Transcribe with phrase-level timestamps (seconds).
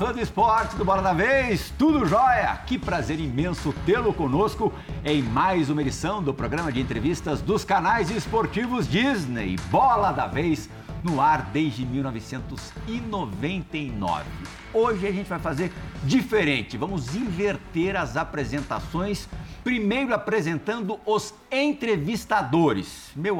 [0.00, 2.56] Fã do esporte do Bola da Vez, tudo jóia?
[2.66, 4.72] Que prazer imenso tê-lo conosco
[5.04, 10.70] em mais uma edição do programa de entrevistas dos canais esportivos Disney, Bola da Vez,
[11.04, 14.24] no ar desde 1999.
[14.72, 15.70] Hoje a gente vai fazer
[16.02, 19.28] diferente, vamos inverter as apresentações,
[19.62, 23.10] primeiro apresentando os entrevistadores.
[23.14, 23.36] Meu,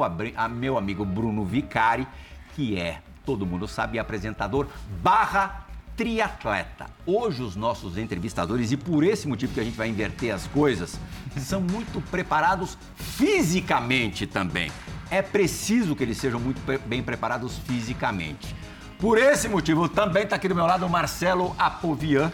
[0.51, 2.07] meu amigo Bruno Vicari,
[2.53, 4.67] que é, todo mundo sabe, apresentador
[5.01, 5.70] barra
[6.01, 6.87] triatleta.
[7.05, 10.99] Hoje os nossos entrevistadores, e por esse motivo que a gente vai inverter as coisas,
[11.37, 14.71] são muito preparados fisicamente também.
[15.11, 18.55] É preciso que eles sejam muito bem preparados fisicamente.
[18.97, 22.31] Por esse motivo, também está aqui do meu lado o Marcelo Apovian,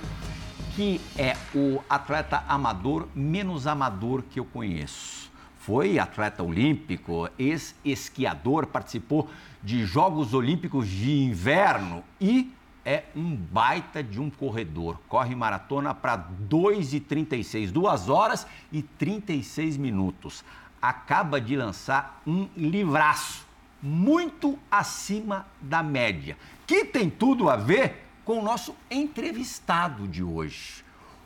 [0.73, 5.29] que é o atleta amador menos amador que eu conheço.
[5.59, 9.29] Foi atleta olímpico, ex-esquiador, participou
[9.61, 12.53] de Jogos Olímpicos de Inverno e
[12.87, 14.97] é um baita de um corredor.
[15.09, 16.17] Corre maratona para
[16.49, 20.41] 2,36, 2 horas e 36 minutos.
[20.81, 23.45] Acaba de lançar um livraço
[23.83, 30.81] muito acima da média, que tem tudo a ver com o nosso entrevistado de hoje.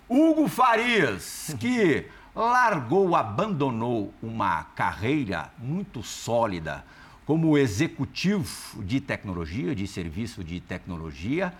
[0.09, 6.83] Hugo Farias, que largou, abandonou uma carreira muito sólida
[7.31, 11.53] como executivo de tecnologia, de serviço de tecnologia,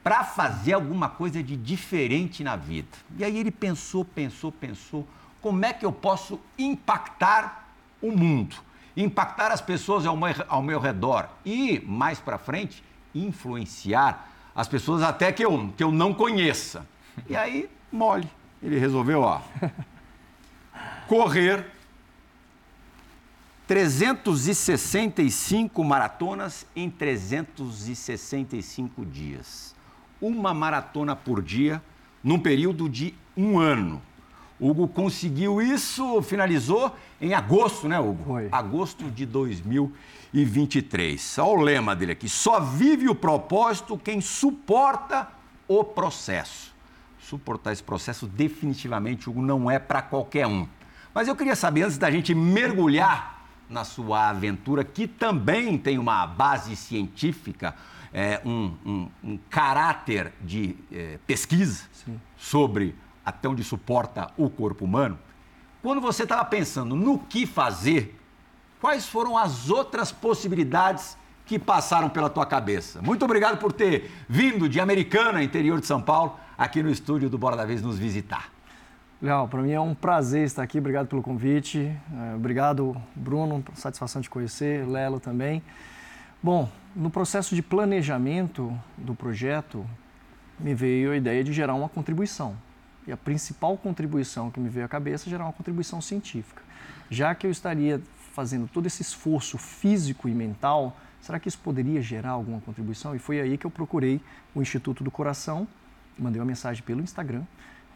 [0.00, 2.86] para fazer alguma coisa de diferente na vida.
[3.18, 5.04] E aí ele pensou, pensou, pensou,
[5.42, 7.68] como é que eu posso impactar
[8.00, 8.54] o mundo,
[8.96, 12.80] impactar as pessoas ao meu, ao meu redor e, mais para frente,
[13.12, 16.86] influenciar as pessoas até que eu, que eu não conheça.
[17.28, 18.30] E aí, mole.
[18.62, 19.40] Ele resolveu, ó,
[21.08, 21.66] correr
[23.66, 29.74] 365 maratonas em 365 dias.
[30.20, 31.82] Uma maratona por dia,
[32.22, 34.00] num período de um ano.
[34.58, 38.24] Hugo conseguiu isso, finalizou em agosto, né, Hugo?
[38.24, 38.48] Foi.
[38.52, 41.38] Agosto de 2023.
[41.38, 45.28] Olha o lema dele aqui: só vive o propósito quem suporta
[45.68, 46.74] o processo.
[47.18, 50.68] Suportar esse processo, definitivamente, Hugo, não é para qualquer um.
[51.12, 53.35] Mas eu queria saber, antes da gente mergulhar
[53.68, 57.74] na sua aventura, que também tem uma base científica,
[58.12, 62.20] é, um, um, um, caráter de é, pesquisa Sim.
[62.36, 62.94] sobre
[63.24, 65.18] até onde suporta o corpo humano.
[65.82, 68.18] Quando você estava pensando no que fazer,
[68.80, 73.02] quais foram as outras possibilidades que passaram pela tua cabeça?
[73.02, 77.36] Muito obrigado por ter vindo de Americana, interior de São Paulo, aqui no estúdio do
[77.36, 78.55] Bora da Vez nos visitar.
[79.20, 80.78] Legal, para mim é um prazer estar aqui.
[80.78, 81.90] Obrigado pelo convite.
[82.12, 85.62] É, obrigado, Bruno, satisfação de conhecer, Lelo também.
[86.42, 89.86] Bom, no processo de planejamento do projeto,
[90.60, 92.54] me veio a ideia de gerar uma contribuição.
[93.06, 96.62] E a principal contribuição que me veio à cabeça é gerar uma contribuição científica.
[97.08, 98.02] Já que eu estaria
[98.34, 103.16] fazendo todo esse esforço físico e mental, será que isso poderia gerar alguma contribuição?
[103.16, 104.20] E foi aí que eu procurei
[104.54, 105.66] o Instituto do Coração,
[106.18, 107.44] mandei uma mensagem pelo Instagram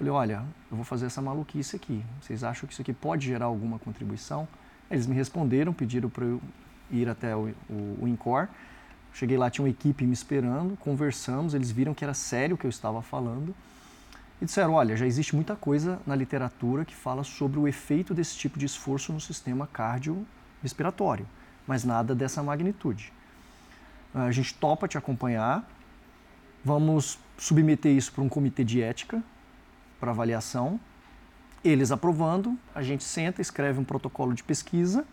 [0.01, 2.03] Falei, olha, eu vou fazer essa maluquice aqui.
[2.23, 4.49] Vocês acham que isso aqui pode gerar alguma contribuição?
[4.91, 6.41] Eles me responderam, pediram para eu
[6.91, 8.49] ir até o, o, o INCOR.
[9.13, 12.65] Cheguei lá, tinha uma equipe me esperando, conversamos, eles viram que era sério o que
[12.65, 13.55] eu estava falando
[14.41, 18.39] e disseram: olha, já existe muita coisa na literatura que fala sobre o efeito desse
[18.39, 21.27] tipo de esforço no sistema cardiorrespiratório,
[21.67, 23.13] mas nada dessa magnitude.
[24.15, 25.71] A gente topa te acompanhar,
[26.65, 29.23] vamos submeter isso para um comitê de ética,
[30.01, 30.81] para avaliação.
[31.63, 35.05] Eles aprovando, a gente senta, escreve um protocolo de pesquisa,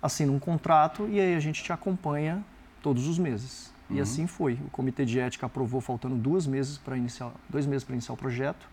[0.00, 2.42] assina um contrato e aí a gente te acompanha
[2.80, 3.72] todos os meses.
[3.90, 3.96] Uhum.
[3.96, 4.54] E assim foi.
[4.54, 8.16] O comitê de ética aprovou faltando duas meses para iniciar, dois meses para iniciar o
[8.16, 8.70] projeto.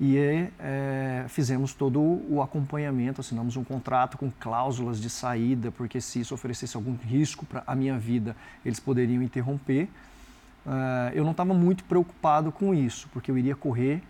[0.00, 0.16] E
[0.58, 6.34] é, fizemos todo o acompanhamento, assinamos um contrato com cláusulas de saída, porque se isso
[6.34, 8.34] oferecesse algum risco para a minha vida,
[8.64, 9.88] eles poderiam interromper.
[10.66, 14.02] Uh, eu não estava muito preocupado com isso, porque eu iria correr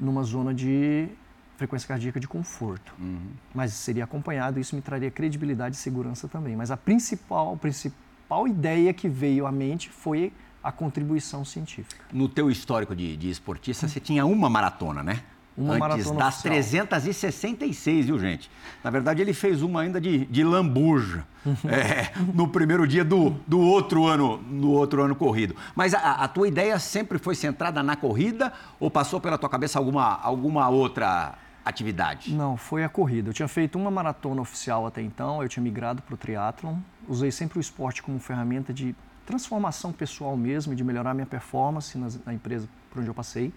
[0.00, 1.08] numa zona de
[1.56, 2.94] frequência cardíaca de conforto.
[2.98, 3.32] Uhum.
[3.54, 6.56] Mas seria acompanhado, isso me traria credibilidade e segurança também.
[6.56, 10.32] Mas a principal, a principal ideia que veio à mente foi
[10.62, 12.02] a contribuição científica.
[12.12, 15.22] No teu histórico de, de esportista, você tinha uma maratona, né?
[15.56, 16.86] Uma Antes maratona das oficial.
[16.86, 18.50] 366, viu, gente?
[18.82, 21.24] Na verdade, ele fez uma ainda de, de lambuja
[21.68, 25.54] é, no primeiro dia do, do outro ano, no outro ano corrido.
[25.74, 29.78] Mas a, a, tua ideia sempre foi centrada na corrida ou passou pela tua cabeça
[29.78, 32.32] alguma, alguma outra atividade?
[32.32, 33.30] Não, foi a corrida.
[33.30, 36.76] Eu tinha feito uma maratona oficial até então, eu tinha migrado para o triatlon.
[37.08, 38.94] Usei sempre o esporte como ferramenta de
[39.26, 43.52] transformação pessoal mesmo, de melhorar minha performance na, na empresa por onde eu passei.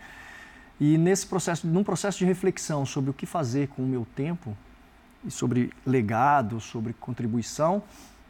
[0.80, 4.56] E nesse processo, num processo de reflexão sobre o que fazer com o meu tempo,
[5.26, 7.82] e sobre legado, sobre contribuição,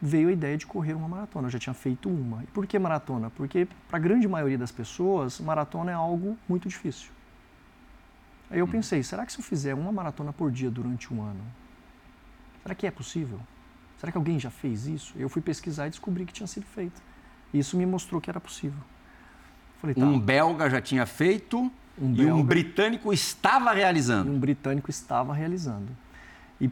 [0.01, 1.47] veio a ideia de correr uma maratona.
[1.47, 2.43] Eu já tinha feito uma.
[2.43, 3.29] E por que maratona?
[3.29, 7.09] Porque para a grande maioria das pessoas, maratona é algo muito difícil.
[8.51, 11.43] Aí eu pensei, será que se eu fizer uma maratona por dia durante um ano,
[12.61, 13.39] será que é possível?
[13.97, 15.13] Será que alguém já fez isso?
[15.17, 17.01] Eu fui pesquisar e descobri que tinha sido feito.
[17.53, 18.79] Isso me mostrou que era possível.
[19.79, 20.05] Falei, tá.
[20.05, 24.31] Um belga já tinha feito um e belga, um britânico estava realizando.
[24.31, 25.95] Um britânico estava realizando.
[26.59, 26.69] E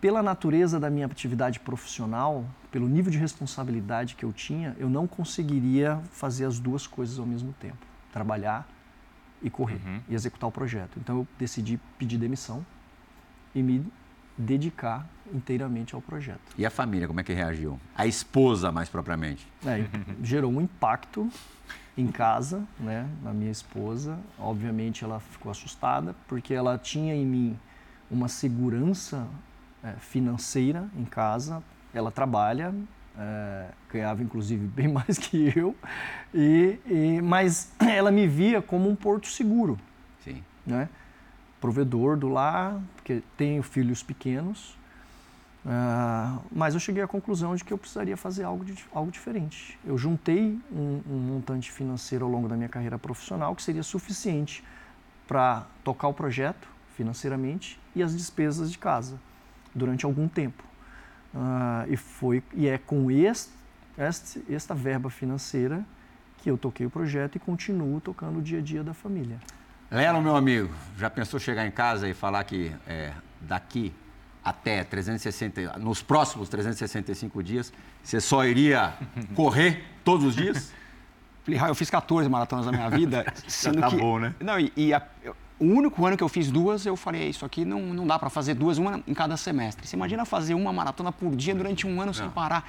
[0.00, 5.06] pela natureza da minha atividade profissional, pelo nível de responsabilidade que eu tinha, eu não
[5.06, 7.78] conseguiria fazer as duas coisas ao mesmo tempo.
[8.12, 8.68] Trabalhar
[9.42, 10.00] e correr uhum.
[10.08, 10.98] e executar o projeto.
[10.98, 12.64] Então eu decidi pedir demissão
[13.54, 13.84] e me
[14.36, 16.40] dedicar inteiramente ao projeto.
[16.56, 17.78] E a família, como é que reagiu?
[17.94, 19.46] A esposa, mais propriamente?
[19.64, 19.84] É,
[20.22, 21.28] gerou um impacto
[21.96, 24.18] em casa, né, na minha esposa.
[24.38, 27.58] Obviamente ela ficou assustada, porque ela tinha em mim
[28.10, 29.26] uma segurança
[29.82, 31.62] é, financeira em casa.
[31.92, 32.74] Ela trabalha,
[33.18, 35.76] é, ganhava inclusive bem mais que eu,
[36.32, 39.78] e, e, mas ela me via como um porto seguro.
[40.24, 40.42] Sim.
[40.64, 40.88] Né?
[41.62, 44.76] provedor do lar, porque tenho filhos pequenos.
[45.64, 49.78] Uh, mas eu cheguei à conclusão de que eu precisaria fazer algo, de, algo diferente.
[49.86, 54.64] Eu juntei um, um, montante financeiro ao longo da minha carreira profissional que seria suficiente
[55.26, 59.20] para tocar o projeto financeiramente e as despesas de casa
[59.72, 60.64] durante algum tempo.
[61.32, 63.52] Uh, e, foi, e é com este,
[63.96, 65.84] este, esta verba financeira
[66.38, 69.38] que eu toquei o projeto e continuo tocando o dia a dia da família.
[69.90, 73.94] Lelo, meu amigo, já pensou chegar em casa e falar que é, daqui
[74.44, 77.72] até 360, nos próximos 365 dias,
[78.02, 78.94] você só iria
[79.34, 80.72] correr todos os dias?
[81.44, 83.24] Falei, eu fiz 14 maratonas na minha vida.
[83.48, 84.34] sendo Já tá que, bom, né?
[84.40, 85.02] Não, e, e a,
[85.58, 88.30] o único ano que eu fiz duas, eu falei, isso aqui não, não dá para
[88.30, 89.86] fazer duas, uma em cada semestre.
[89.86, 92.14] Você imagina fazer uma maratona por dia durante um ano não.
[92.14, 92.68] sem parar.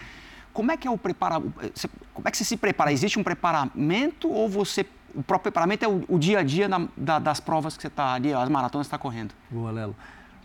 [0.52, 1.40] Como é que é o prepara...
[1.40, 2.92] Como é que você se prepara?
[2.92, 4.86] Existe um preparamento ou você
[5.16, 7.88] o próprio preparamento é o, o dia a dia na, da, das provas que você
[7.88, 9.34] está ali, as maratonas que está correndo.
[9.50, 9.96] Boa, Lelo.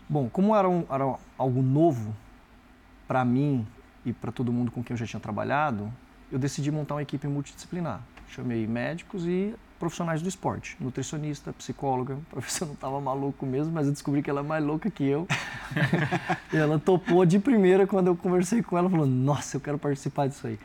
[0.09, 2.15] Bom, como era, um, era algo novo
[3.07, 3.65] para mim
[4.03, 5.93] e para todo mundo com quem eu já tinha trabalhado,
[6.31, 8.01] eu decidi montar uma equipe multidisciplinar.
[8.27, 12.17] Chamei médicos e profissionais do esporte, nutricionista, psicóloga,
[12.47, 15.03] se eu não estava maluco mesmo, mas eu descobri que ela é mais louca que
[15.03, 15.27] eu.
[16.51, 20.27] e ela topou de primeira quando eu conversei com ela, falou: "Nossa, eu quero participar
[20.27, 20.59] disso aí".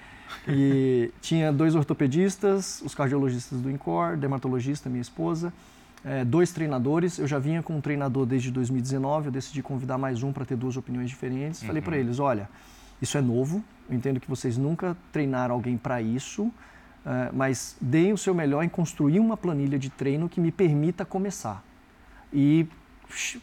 [0.49, 5.53] E tinha dois ortopedistas, os cardiologistas do INCOR, dermatologista, minha esposa,
[6.05, 7.19] é, dois treinadores.
[7.19, 10.57] Eu já vinha com um treinador desde 2019, eu decidi convidar mais um para ter
[10.57, 11.61] duas opiniões diferentes.
[11.63, 11.69] Uhum.
[11.69, 12.49] Falei para eles: olha,
[13.01, 16.53] isso é novo, eu entendo que vocês nunca treinaram alguém para isso,
[17.05, 21.05] é, mas deem o seu melhor em construir uma planilha de treino que me permita
[21.05, 21.65] começar.
[22.33, 22.67] E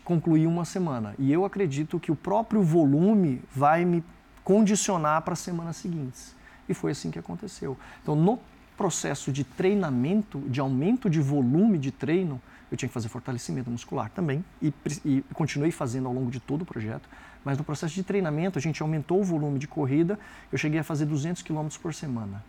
[0.03, 1.15] concluir uma semana.
[1.17, 4.03] E eu acredito que o próprio volume vai me
[4.43, 6.35] condicionar para as semanas seguintes.
[6.67, 7.77] E foi assim que aconteceu.
[8.01, 8.39] Então, no
[8.75, 14.09] processo de treinamento, de aumento de volume de treino, eu tinha que fazer fortalecimento muscular
[14.09, 14.73] também e,
[15.03, 17.09] e, continuei fazendo ao longo de todo o projeto.
[17.43, 20.17] Mas no processo de treinamento, a gente aumentou o volume de corrida,
[20.51, 22.43] eu cheguei a fazer 200 km por semana.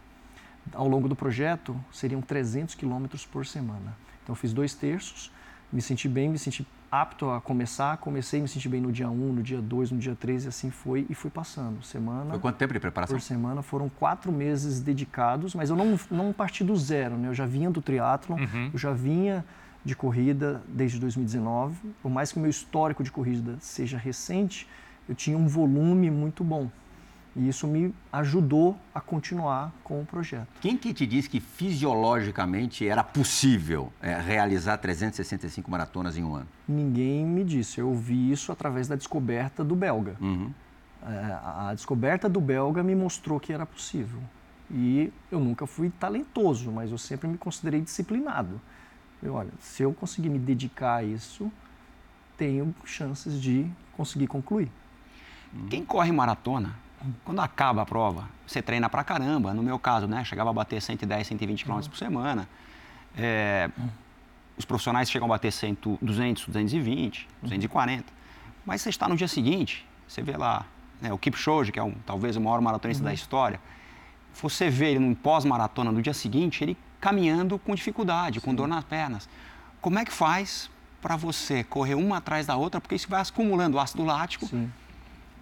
[0.73, 3.97] Ao longo do projeto, seriam 300 km por semana.
[4.23, 5.33] Então, eu fiz dois terços,
[5.73, 9.09] me senti bem, me senti apto a começar, comecei a me sentir bem no dia
[9.09, 11.83] 1, no dia 2, no dia 3 e assim foi e fui passando.
[11.83, 12.31] Semana.
[12.31, 13.17] Foi quanto tempo de preparação?
[13.17, 17.29] Por semana foram quatro meses dedicados, mas eu não, não parti do zero, né?
[17.29, 18.71] Eu já vinha do triatlon, uhum.
[18.73, 19.43] eu já vinha
[19.85, 21.77] de corrida desde 2019.
[22.03, 24.69] Por mais que o meu histórico de corrida seja recente,
[25.09, 26.71] eu tinha um volume muito bom.
[27.35, 30.49] E isso me ajudou a continuar com o projeto.
[30.61, 36.47] Quem que te disse que fisiologicamente era possível é, realizar 365 maratonas em um ano?
[36.69, 37.81] Ninguém me disse.
[37.81, 40.17] Eu vi isso através da descoberta do belga.
[40.21, 40.53] Uhum.
[41.03, 44.21] É, a descoberta do belga me mostrou que era possível.
[44.71, 48.61] E eu nunca fui talentoso, mas eu sempre me considerei disciplinado.
[49.23, 51.51] Eu, olha, se eu conseguir me dedicar a isso,
[52.37, 54.71] tenho chances de conseguir concluir.
[55.69, 56.75] Quem corre maratona
[57.25, 59.53] quando acaba a prova, você treina pra caramba.
[59.53, 60.25] No meu caso, né?
[60.25, 62.49] Chegava a bater 110, 120 km por semana.
[63.17, 63.71] É,
[64.57, 68.05] os profissionais chegam a bater 100, 200, 220, 240.
[68.65, 70.65] Mas você está no dia seguinte, você vê lá
[71.01, 73.09] né, o Kipchoge, que é um, talvez o maior maratonista uhum.
[73.09, 73.61] da história.
[74.41, 78.47] Você vê ele num pós-maratona no dia seguinte, ele caminhando com dificuldade, Sim.
[78.47, 79.29] com dor nas pernas.
[79.81, 80.71] Como é que faz
[81.03, 84.47] para você correr uma atrás da outra, porque isso vai acumulando ácido lático.
[84.47, 84.73] Sim.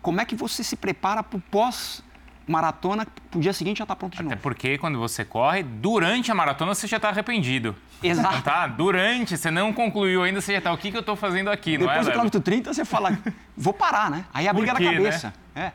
[0.00, 2.02] Como é que você se prepara para o pós
[2.46, 4.42] maratona, para o dia seguinte já está pronto de Até novo?
[4.42, 7.76] porque quando você corre, durante a maratona você já está arrependido.
[8.02, 8.42] Exato.
[8.42, 8.66] Tá?
[8.66, 11.76] Durante, você não concluiu ainda, você já tá, o que, que eu estou fazendo aqui,
[11.76, 13.18] não é, Depois do quilômetro 30, você fala,
[13.54, 14.24] vou parar, né?
[14.32, 14.96] Aí a briga quê, na né?
[14.96, 15.34] cabeça.
[15.54, 15.72] É.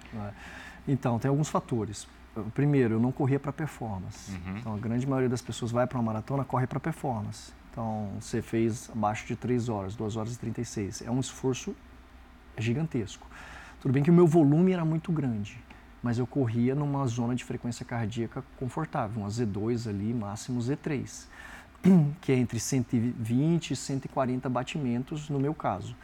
[0.88, 2.08] Então, tem alguns fatores.
[2.54, 4.32] Primeiro, eu não corria para performance.
[4.32, 4.58] Uhum.
[4.58, 7.54] Então, a grande maioria das pessoas vai para uma maratona, corre para performance.
[7.72, 11.02] Então, você fez abaixo de 3 horas, 2 horas e 36.
[11.02, 11.76] É um esforço
[12.58, 13.28] gigantesco.
[13.82, 15.62] Tudo bem que o meu volume era muito grande,
[16.02, 21.28] mas eu corria numa zona de frequência cardíaca confortável, uma Z2 ali, máximo Z3,
[22.22, 25.96] que é entre 120 e 140 batimentos no meu caso.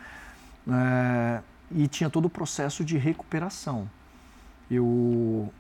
[0.67, 3.89] É, e tinha todo o processo de recuperação.
[4.69, 5.51] Eu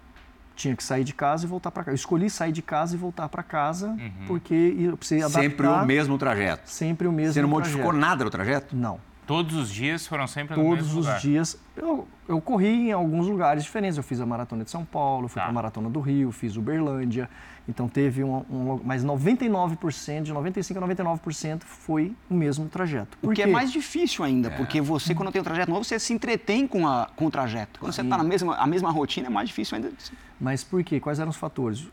[0.61, 1.91] tinha que sair de casa e voltar para casa.
[1.91, 3.95] Eu escolhi sair de casa e voltar para casa
[4.27, 6.69] porque eu precisei adaptar Sempre o mesmo trajeto.
[6.69, 7.99] sempre o mesmo Você não modificou trajeto.
[8.01, 8.75] nada no trajeto?
[8.75, 8.99] Não.
[9.27, 11.19] Todos os dias foram sempre no Todos mesmo os lugar.
[11.21, 11.57] dias.
[11.77, 13.95] Eu, eu corri em alguns lugares diferentes.
[13.95, 15.43] Eu fiz a maratona de São Paulo, fui Tá.
[15.43, 17.29] para a maratona do Rio, fiz Uberlândia.
[17.67, 23.17] Então teve um, um mas 99%, de 95 a 99% foi o mesmo trajeto.
[23.21, 23.51] O Por que é quê?
[23.51, 27.07] mais difícil ainda, porque você, quando tem um trajeto novo, você se entretém com, a,
[27.15, 27.79] com o trajeto.
[27.79, 29.91] Quando você está na mesma, a mesma rotina, é mais difícil ainda.
[30.39, 30.99] Mas por quê?
[30.99, 31.87] Quais eram os fatores?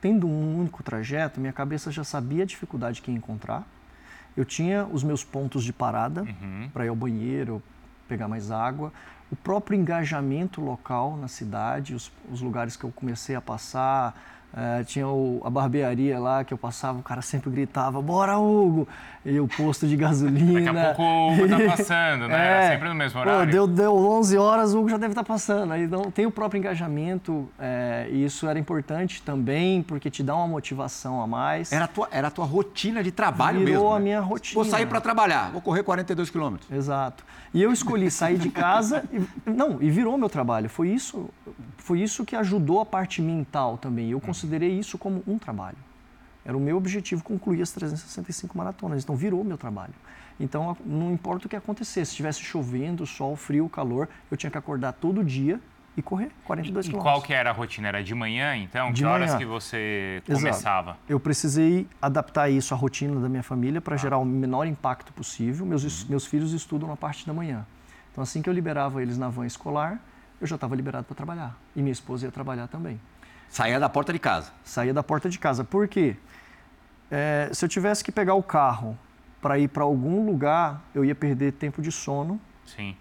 [0.00, 3.66] Tendo um único trajeto, minha cabeça já sabia a dificuldade que ia encontrar.
[4.38, 6.24] Eu tinha os meus pontos de parada
[6.72, 7.60] para ir ao banheiro,
[8.06, 8.92] pegar mais água.
[9.32, 14.16] O próprio engajamento local na cidade, os, os lugares que eu comecei a passar.
[14.56, 18.88] Eh, tinha o- a barbearia lá que eu passava, o cara sempre gritava: Bora, Hugo!
[19.26, 20.54] E o posto de gasolina.
[20.60, 22.34] Daqui a pouco o Hugo tá passando, né?
[22.34, 22.70] Era É.
[22.70, 23.52] sempre no mesmo Pô, horário.
[23.52, 25.72] deu, deu 11 horas, o Hugo já deve estar passando.
[25.72, 30.34] Aí então, tem o próprio engajamento, é, e isso era importante também, porque te dá
[30.34, 31.72] uma motivação a mais.
[31.72, 33.94] Era a tua, era a tua rotina de trabalho Virou mesmo.
[33.94, 34.04] a né?
[34.04, 34.54] minha rotina.
[34.54, 36.70] Vou sair para trabalhar, vou correr 42 quilômetros.
[36.70, 37.22] Exato.
[37.52, 40.68] E eu escolhi sair de casa e não, e virou meu trabalho.
[40.68, 41.30] Foi isso,
[41.76, 44.10] foi isso que ajudou a parte mental também.
[44.10, 45.78] Eu considerei isso como um trabalho.
[46.44, 49.02] Era o meu objetivo concluir as 365 maratonas.
[49.02, 49.94] Então virou meu trabalho.
[50.38, 54.58] Então não importa o que acontecesse, se estivesse chovendo, sol, frio, calor, eu tinha que
[54.58, 55.60] acordar todo dia
[55.98, 57.12] e correr 42 E quilômetros.
[57.12, 57.88] qual que era a rotina?
[57.88, 58.92] Era de manhã, então?
[58.92, 59.38] De que horas manhã.
[59.38, 60.40] que você Exato.
[60.40, 60.96] começava?
[61.08, 65.66] Eu precisei adaptar isso à rotina da minha família para gerar o menor impacto possível.
[65.66, 67.66] Meus, es- meus filhos estudam na parte da manhã.
[68.12, 69.98] Então, assim que eu liberava eles na van escolar,
[70.40, 71.56] eu já estava liberado para trabalhar.
[71.74, 73.00] E minha esposa ia trabalhar também.
[73.48, 74.52] Saía da porta de casa.
[74.62, 75.64] Saía da porta de casa.
[75.64, 76.16] Por quê?
[77.10, 78.96] É, se eu tivesse que pegar o carro
[79.40, 82.94] para ir para algum lugar, eu ia perder tempo de sono Sim.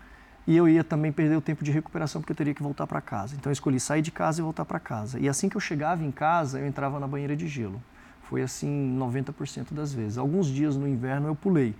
[0.47, 3.01] E eu ia também perder o tempo de recuperação porque eu teria que voltar para
[3.01, 3.35] casa.
[3.35, 5.19] Então eu escolhi sair de casa e voltar para casa.
[5.19, 7.81] E assim que eu chegava em casa, eu entrava na banheira de gelo.
[8.23, 10.17] Foi assim 90% das vezes.
[10.17, 11.75] Alguns dias no inverno eu pulei.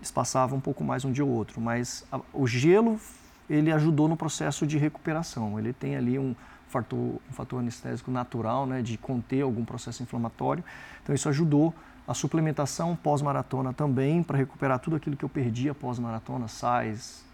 [0.00, 2.98] Espaçava um pouco mais um dia ou outro, mas a- o gelo
[3.50, 5.58] ele ajudou no processo de recuperação.
[5.58, 6.34] Ele tem ali um
[6.68, 10.62] fator, um fator anestésico natural, né, de conter algum processo inflamatório.
[11.02, 11.74] Então isso ajudou
[12.06, 17.24] a suplementação pós-maratona também para recuperar tudo aquilo que eu perdi após maratona, sais,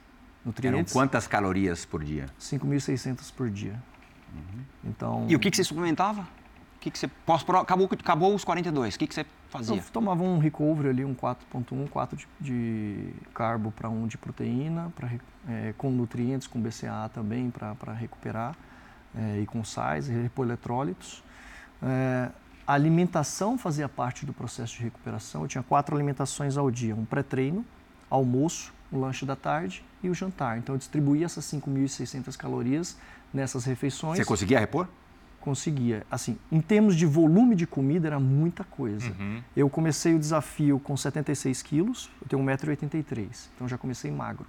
[0.49, 0.93] Eram nutrientes.
[0.93, 2.27] quantas calorias por dia?
[2.41, 3.81] 5.600 por dia.
[4.85, 6.23] Então, E o que, que você suplementava?
[6.23, 7.11] O que, que você.
[7.61, 8.95] Acabou, acabou os 42.
[8.95, 9.77] O que, que você fazia?
[9.77, 14.93] eu tomava um recovery ali, um 4.1, 4 de, de carbo para 1 de proteína,
[14.95, 15.11] pra,
[15.49, 18.55] é, com nutrientes, com BCAA também para recuperar,
[19.15, 21.23] é, e com sais, e repor eletrólitos.
[21.83, 22.31] É,
[22.67, 25.43] a alimentação fazia parte do processo de recuperação.
[25.43, 27.65] Eu tinha quatro alimentações ao dia: um pré-treino,
[28.09, 30.59] almoço, um lanche da tarde e o jantar.
[30.59, 32.97] Então eu distribuía essas 5.600 calorias
[33.33, 34.19] nessas refeições.
[34.19, 34.89] Você conseguia repor?
[35.41, 36.05] conseguia.
[36.11, 39.09] Assim, em termos de volume de comida, era muita coisa.
[39.19, 39.43] Uhum.
[39.57, 44.47] Eu comecei o desafio com 76 quilos, eu tenho 1,83m, então já comecei magro.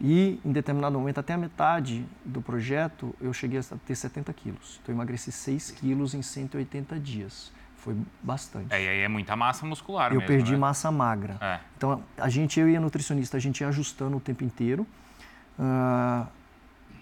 [0.00, 4.80] E em determinado momento, até a metade do projeto, eu cheguei a ter 70 quilos.
[4.82, 7.52] Então eu emagreci 6 quilos em 180 dias.
[7.84, 8.72] Foi bastante.
[8.72, 10.58] É, e aí é muita massa muscular eu mesmo, perdi né?
[10.58, 11.36] massa magra.
[11.38, 11.58] É.
[11.76, 14.86] Então, a gente, eu e a nutricionista, a gente ia ajustando o tempo inteiro.
[15.58, 16.24] Ah,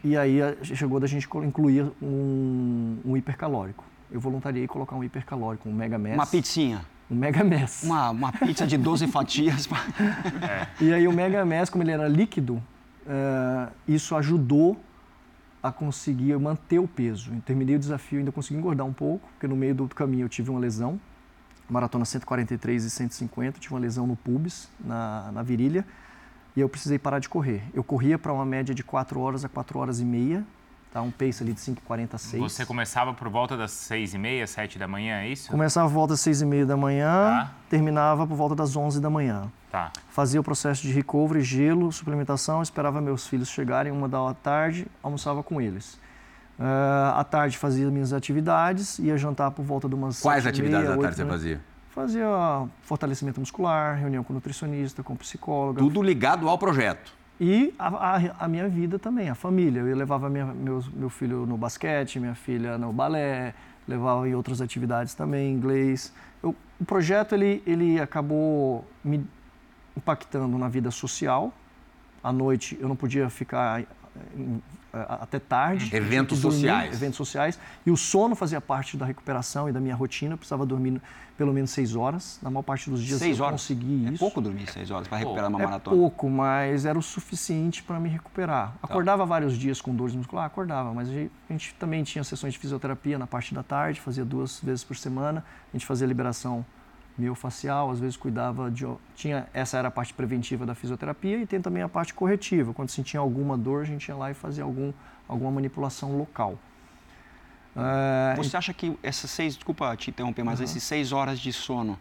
[0.03, 3.85] e aí chegou da gente incluir um, um hipercalórico.
[4.11, 6.15] Eu voluntariei colocar um hipercalórico, um mega mess.
[6.17, 6.85] Uma pizzinha.
[7.09, 7.85] Um mega mess.
[7.85, 9.69] Uma, uma pizza de 12 fatias.
[9.69, 9.87] pra-
[10.81, 12.61] E aí o mega mess, como ele era líquido,
[13.07, 14.77] eh, isso ajudou
[15.63, 17.33] a conseguir manter o peso.
[17.33, 20.29] Eu terminei o desafio, ainda consegui engordar um pouco, porque no meio do caminho eu
[20.29, 21.01] tive uma lesão,
[21.71, 25.87] maratona 143 e 150, tive uma lesão no pubis, na, na virilha,
[26.57, 27.63] e eu precisei parar de correr.
[27.73, 30.45] Eu corria para uma média de 4 horas a 4 horas e meia,
[30.93, 31.01] Tá?
[31.01, 32.39] Um pace ali de 5,46.
[32.39, 35.51] Você começava por volta das seis e meia, sete da manhã, é isso?
[35.51, 37.55] Começava por volta das 6 e meia da manhã, Tá.
[37.71, 39.51] terminava por volta das 11 da manhã.
[39.73, 39.91] Tá.
[40.11, 45.43] Fazia o processo de recovery, gelo, suplementação, esperava meus filhos chegarem uma da tarde, almoçava
[45.43, 45.99] com eles.
[46.61, 51.01] Ah, à tarde fazia minhas atividades, ia jantar por volta de umas Quais atividades meia,
[51.01, 51.61] tarde você da- fazia?
[51.89, 52.27] Fazia
[52.83, 55.79] fortalecimento muscular, reunião com nutricionista, com psicóloga.
[55.81, 57.11] Tudo ligado ao projeto.
[57.41, 59.81] E a, a- a minha vida também, a família.
[59.81, 63.55] Eu levava minha, meus, meu filho no basquete, minha filha no balé,
[63.89, 66.13] levava em outras atividades também, inglês.
[66.43, 69.27] Eu- o projeto ele, ele acabou me
[69.97, 71.53] impactando na vida social.
[72.23, 73.81] À noite eu não podia ficar
[74.37, 75.95] em- a- até tarde.
[75.97, 76.95] Eventos dormir, sociais.
[76.95, 77.59] Eventos sociais.
[77.85, 80.35] E o sono fazia parte da recuperação e da minha rotina.
[80.35, 81.01] Eu precisava dormir
[81.37, 82.39] pelo menos seis horas.
[82.43, 83.61] Na maior parte dos dias Seis eu horas?
[83.63, 84.19] consegui É isso.
[84.19, 85.97] pouco dormir seis horas para recuperar uma É maratona.
[85.97, 88.73] pouco, mas era o suficiente para me recuperar.
[88.73, 88.75] Tá.
[88.83, 91.13] Acordava vários dias com dores musculares, acordava, mas a
[91.53, 95.43] gente também tinha sessões de fisioterapia na parte da tarde, fazia duas vezes por semana.
[95.73, 96.65] A gente fazia liberação
[97.17, 98.87] miofacial, às vezes cuidava de.
[99.15, 102.73] Tinha, essa era a parte preventiva da fisioterapia e tem também a parte corretiva.
[102.73, 104.93] Quando sentia alguma dor, a gente ia lá e fazia algum,
[105.29, 106.59] alguma manipulação local.
[107.75, 111.99] É, Você acha que essas seis, desculpa te interromper, mas esses seis horas de sono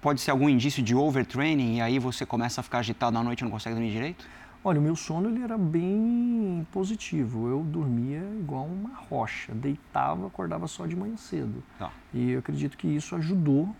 [0.00, 3.40] pode ser algum indício de overtraining e aí você começa a ficar agitado na noite
[3.40, 4.26] e não consegue dormir direito?
[4.62, 7.48] Olha, o meu sono ele era bem positivo.
[7.48, 11.62] Eu dormia igual uma rocha, deitava, acordava só de manhã cedo.
[11.78, 11.90] Tá.
[12.12, 13.74] E eu acredito que isso ajudou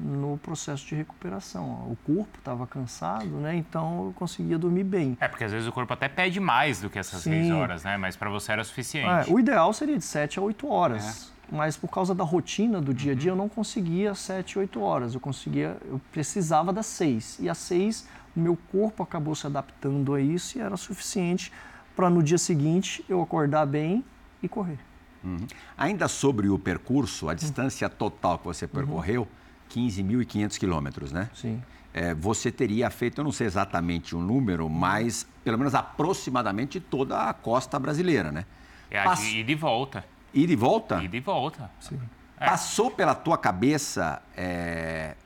[0.00, 1.64] no processo de recuperação.
[1.90, 3.56] O corpo estava cansado, né?
[3.56, 5.16] Então eu conseguia dormir bem.
[5.20, 7.30] É, porque às vezes o corpo até pede mais do que essas Sim.
[7.30, 7.96] seis horas, né?
[7.96, 9.30] Mas para você era suficiente.
[9.30, 11.32] É, o ideal seria de 7 a 8 horas.
[11.50, 15.14] Mas por causa da rotina do dia a dia, eu não conseguia 7, 8 horas.
[15.14, 17.38] Eu conseguia, eu precisava das 6.
[17.40, 21.52] E às 6, o meu corpo acabou se adaptando a isso e era suficiente
[21.96, 24.04] para no dia seguinte eu acordar bem
[24.42, 24.78] e correr.
[25.24, 25.46] Uhum.
[25.76, 29.26] Ainda sobre o percurso, a distância total que você percorreu,
[29.68, 31.30] 15.500 quilômetros, né?
[31.34, 31.62] Sim.
[31.92, 37.28] É, você teria feito, eu não sei exatamente o número, mas pelo menos aproximadamente toda
[37.28, 38.44] a costa brasileira, né?
[38.90, 40.04] É a Pass- de e volta.
[40.32, 41.02] Ir e volta?
[41.02, 41.70] Ida e volta.
[41.80, 41.98] Sim.
[42.38, 45.16] Passou pela tua cabeça é,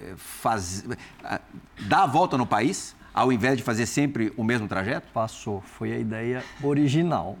[0.00, 0.84] é, faz,
[1.22, 1.40] ah,
[1.82, 5.06] dar a volta no país, ao invés de fazer sempre o mesmo trajeto?
[5.12, 7.36] Passou, foi a ideia original.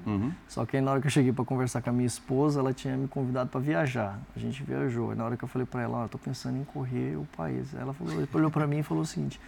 [0.48, 2.72] Só que aí na hora que eu cheguei para conversar com a minha esposa, ela
[2.72, 4.18] tinha me convidado para viajar.
[4.36, 5.12] A gente viajou.
[5.12, 7.26] E na hora que eu falei para ela, ó, eu tô pensando em correr o
[7.36, 7.74] país.
[7.74, 9.40] Ela falou, olhou para mim e falou o seguinte: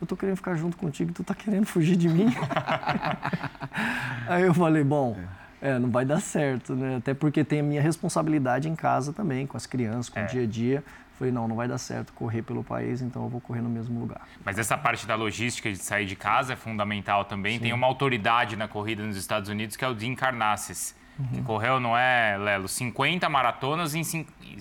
[0.00, 2.26] eu tô querendo ficar junto contigo, tu tá querendo fugir de mim?
[4.28, 5.16] aí eu falei, bom,
[5.60, 6.96] é, não vai dar certo, né?
[6.96, 10.24] Até porque tem a minha responsabilidade em casa também, com as crianças, com É.
[10.24, 10.84] o dia a dia.
[11.18, 13.98] Falei, não, não vai dar certo correr pelo país, então eu vou correr no mesmo
[13.98, 14.20] lugar.
[14.44, 17.58] Mas essa parte da logística de sair de casa é fundamental também.
[17.58, 20.94] Tem uma autoridade na corrida nos Estados Unidos que é o Dean Carnassis,
[21.34, 24.02] que correu, não é, Lelo, 50 maratonas em,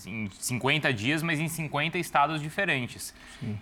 [0.08, 3.14] em 50 dias, mas em 50 estados diferentes.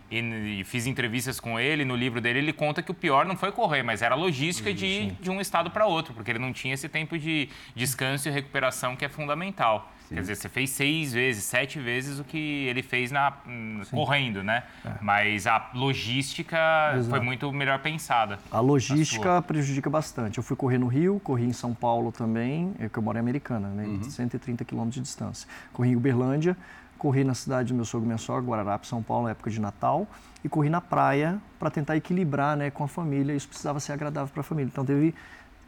[0.10, 3.36] E, e fiz entrevistas com ele, no livro dele ele conta que o pior não
[3.36, 6.40] foi correr, mas era a logística de, ir de um estado para outro, porque ele
[6.40, 9.92] não tinha esse tempo de descanso e recuperação que é fundamental.
[10.10, 14.44] Quer dizer, você fez seis vezes, sete vezes o que ele fez na, hum, correndo,
[14.44, 14.64] né?
[15.02, 16.58] Mas a logística
[16.92, 17.24] foi Exato.
[17.24, 18.40] muito melhor pensada.
[18.52, 20.38] A logística prejudica bastante.
[20.38, 23.22] Eu fui correr no Rio, corri em São Paulo também, é que eu moro em
[23.22, 23.86] Americana, né?
[23.86, 24.04] Uhum.
[24.04, 25.48] 130 quilômetros de distância.
[25.74, 26.56] Corri em Uberlândia,
[26.98, 29.60] corri na cidade do meu sogro e minha sogra, Guararapes, São Paulo, na época de
[29.60, 30.08] Natal,
[30.44, 33.34] e corri na praia para tentar equilibrar né, com a família.
[33.34, 34.70] Isso precisava ser agradável para a família.
[34.72, 35.14] Então teve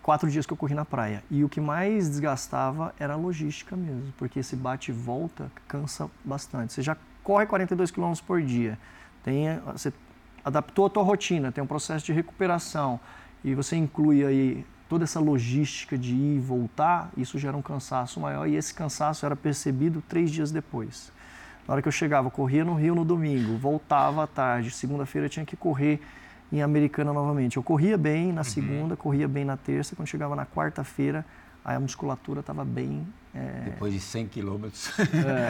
[0.07, 1.21] quatro dias que eu corri na praia.
[1.29, 6.09] E o que mais desgastava era a logística mesmo, porque esse bate e volta cansa
[6.23, 6.71] bastante.
[6.71, 8.79] Você já corre 42 quilômetros por dia,
[9.21, 9.91] tem, você
[10.45, 13.01] adaptou a tua rotina, tem um processo de recuperação
[13.43, 18.17] e você inclui aí toda essa logística de ir e voltar, isso gera um cansaço
[18.17, 21.11] maior e esse cansaço era percebido três dias depois.
[21.67, 25.27] Na hora que eu chegava, eu corria no Rio no domingo, voltava à tarde, segunda-feira
[25.27, 25.99] tinha que correr
[26.51, 27.57] em Americana novamente.
[27.57, 31.25] Eu corria bem na segunda, corria bem na terça, quando chegava na quarta-feira,
[31.63, 33.05] aí a musculatura estava bem.
[33.35, 34.91] é, Depois de 100 quilômetros.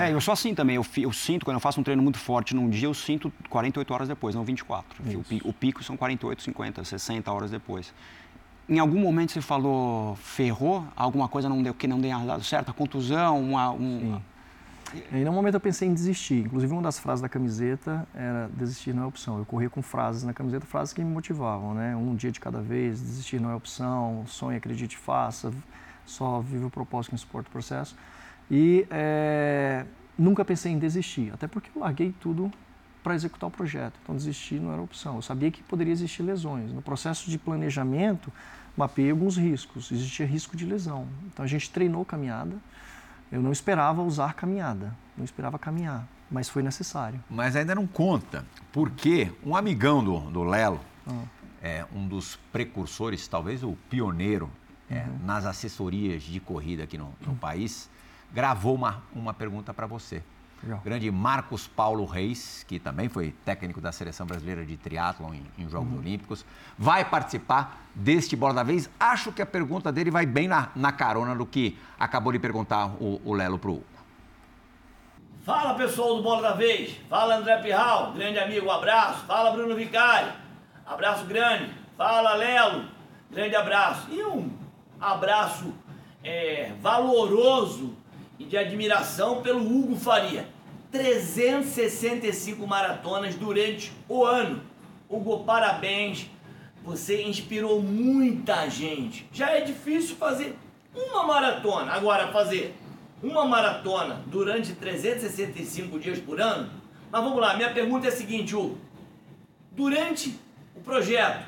[0.02, 0.76] É, eu sou assim também.
[0.76, 3.94] Eu, eu sinto, quando eu faço um treino muito forte num dia, eu sinto 48
[3.94, 5.04] horas depois, não 24.
[5.16, 7.94] O, pi- o pico são 48, 50, 60 horas depois.
[8.70, 12.70] Em algum momento você falou, ferrou, alguma coisa não deu, que não deu dado certo,
[12.70, 14.20] a contusão, uma, um,
[15.12, 16.46] E no momento eu pensei em desistir.
[16.46, 19.38] Inclusive, uma das frases da camiseta era desistir não é opção.
[19.38, 21.96] Eu corria com frases na camiseta, frases que me motivavam, né?
[21.96, 25.52] Um dia de cada vez, desistir não é opção, sonhe, acredite, faça,
[26.06, 27.96] só vive o propósito que suporta o processo.
[28.50, 29.86] E é,
[30.18, 32.50] nunca pensei em desistir, até porque eu larguei tudo
[33.04, 33.94] para executar o projeto.
[34.04, 35.16] Então, desistir não era opção.
[35.16, 36.72] Eu sabia que poderia existir lesões.
[36.74, 38.32] No processo de planejamento,
[38.76, 39.92] mapeei alguns riscos.
[39.92, 41.08] Existia risco de lesão.
[41.28, 42.56] Então, a gente treinou caminhada.
[43.32, 47.22] Eu não esperava usar caminhada, não esperava caminhar, mas foi necessário.
[47.30, 51.24] Mas ainda não conta, porque um amigão do, do Lelo, ah.
[51.62, 54.50] é um dos precursores, talvez o pioneiro,
[54.90, 55.26] é, uhum.
[55.26, 57.36] nas assessorias de corrida aqui no, no uhum.
[57.36, 57.90] país,
[58.34, 60.24] gravou uma, uma pergunta para você.
[60.64, 60.82] Legal.
[60.84, 65.70] Grande Marcos Paulo Reis, que também foi técnico da Seleção Brasileira de Triatlon em, em
[65.70, 66.00] Jogos uhum.
[66.00, 66.46] Olímpicos,
[66.78, 68.90] vai participar deste Bola da Vez.
[69.00, 72.88] Acho que a pergunta dele vai bem na, na carona do que acabou de perguntar
[73.00, 73.98] o, o Lelo pro Hugo.
[75.44, 79.26] Fala pessoal do Bola da Vez, fala André Pirral, grande amigo, um abraço.
[79.26, 80.30] Fala Bruno Vicari,
[80.86, 81.72] abraço grande.
[81.96, 82.86] Fala Lelo,
[83.32, 84.08] grande abraço.
[84.12, 84.52] E um
[85.00, 85.74] abraço
[86.24, 87.97] é, valoroso
[88.40, 90.48] e de admiração pelo Hugo Faria.
[90.92, 94.62] 365 maratonas durante o ano.
[95.10, 96.30] Hugo, parabéns.
[96.84, 99.28] Você inspirou muita gente.
[99.34, 100.58] Já é difícil fazer
[100.96, 101.92] uma maratona.
[101.92, 102.76] Agora, fazer
[103.22, 106.70] uma maratona durante 365 dias por ano.
[107.12, 108.78] Mas vamos lá, minha pergunta é a seguinte, Hugo.
[109.72, 110.40] Durante
[110.76, 111.46] o projeto,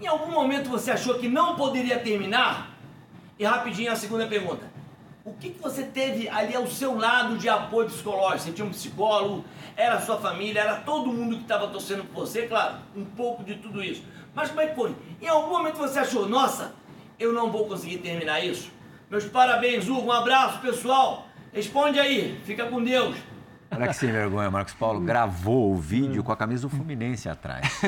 [0.00, 2.74] em algum momento você achou que não poderia terminar?
[3.38, 4.75] E rapidinho a segunda pergunta
[5.26, 8.38] o que, que você teve ali ao seu lado de apoio psicológico?
[8.38, 9.44] Você tinha um psicólogo,
[9.76, 13.42] era a sua família, era todo mundo que estava torcendo por você, claro, um pouco
[13.42, 14.04] de tudo isso.
[14.32, 14.94] Mas como é que foi?
[15.20, 16.76] Em algum momento você achou, nossa,
[17.18, 18.70] eu não vou conseguir terminar isso?
[19.10, 21.26] Meus parabéns, Hugo, um abraço pessoal.
[21.52, 23.16] Responde aí, fica com Deus.
[23.76, 27.80] Olha que sem vergonha, Marcos Paulo gravou o vídeo com a camisa do Fluminense atrás.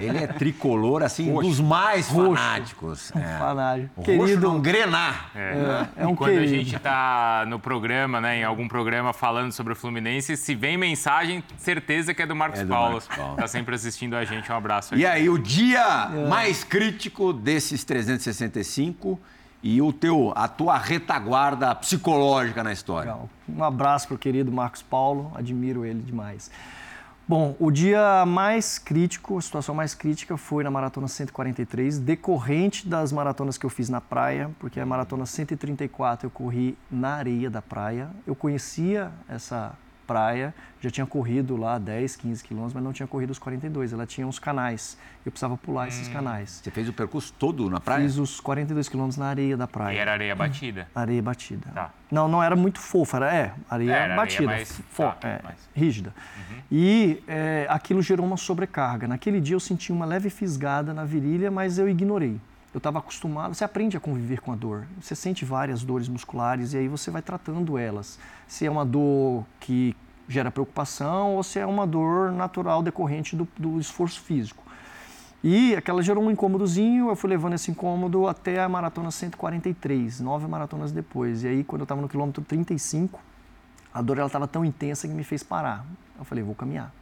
[0.00, 1.48] Ele é tricolor, assim, roxo.
[1.48, 2.34] dos mais roxo.
[2.34, 3.12] fanáticos.
[3.16, 3.38] É.
[3.38, 4.00] Fanático.
[4.00, 5.30] O querido roxo não grenar.
[5.34, 5.88] É.
[5.98, 6.52] é, é um quando querido.
[6.52, 10.76] a gente está no programa, né, em algum programa falando sobre o Fluminense, se vem
[10.76, 12.92] mensagem, certeza que é do Marcos é do Paulo.
[12.92, 13.36] Marcos Paulo.
[13.36, 14.50] Tá sempre assistindo a gente.
[14.50, 14.94] Um abraço.
[14.94, 15.00] Aí.
[15.00, 16.28] E aí, o dia é.
[16.28, 19.20] mais crítico desses 365
[19.62, 23.12] e o teu, a tua retaguarda psicológica na história.
[23.12, 23.30] Legal.
[23.48, 26.50] Um abraço para o querido Marcos Paulo, admiro ele demais.
[27.28, 33.12] Bom, o dia mais crítico, a situação mais crítica foi na maratona 143, decorrente das
[33.12, 37.62] maratonas que eu fiz na praia, porque a maratona 134 eu corri na areia da
[37.62, 38.10] praia.
[38.26, 39.72] Eu conhecia essa
[40.12, 43.92] praia, já tinha corrido lá 10, 15 quilômetros, mas não tinha corrido os 42.
[43.92, 44.98] Ela tinha uns canais.
[45.24, 45.88] Eu precisava pular hum.
[45.88, 46.60] esses canais.
[46.62, 48.02] Você fez o percurso todo na praia?
[48.02, 49.96] Fiz os 42 quilômetros na areia da praia.
[49.96, 50.88] E era areia batida?
[50.94, 51.70] Areia batida.
[51.72, 51.90] Tá.
[52.10, 55.40] Não, não era muito fofa, era é, areia era batida, areia mais, fo, tá, é,
[55.42, 55.56] mais...
[55.74, 56.12] rígida.
[56.36, 56.56] Uhum.
[56.70, 59.08] E é, aquilo gerou uma sobrecarga.
[59.08, 62.38] Naquele dia eu senti uma leve fisgada na virilha, mas eu ignorei.
[62.72, 64.86] Eu estava acostumado, você aprende a conviver com a dor.
[65.00, 68.18] Você sente várias dores musculares e aí você vai tratando elas.
[68.48, 69.94] Se é uma dor que
[70.26, 74.62] gera preocupação ou se é uma dor natural decorrente do, do esforço físico.
[75.44, 80.46] E aquela gerou um incômodozinho, eu fui levando esse incômodo até a maratona 143, nove
[80.46, 81.42] maratonas depois.
[81.42, 83.20] E aí, quando eu estava no quilômetro 35,
[83.92, 85.84] a dor estava tão intensa que me fez parar.
[86.16, 86.92] Eu falei, vou caminhar.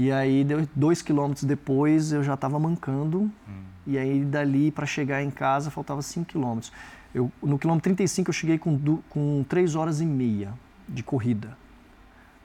[0.00, 3.30] E aí, dois quilômetros depois, eu já estava mancando.
[3.46, 3.62] Hum.
[3.86, 6.72] E aí, dali para chegar em casa, faltava cinco quilômetros.
[7.14, 10.54] Eu, no quilômetro 35, eu cheguei com, com três horas e meia
[10.88, 11.54] de corrida.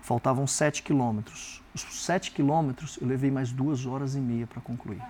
[0.01, 1.63] Faltavam 7 quilômetros.
[1.73, 5.01] Os 7 quilômetros eu levei mais duas horas e meia para concluir.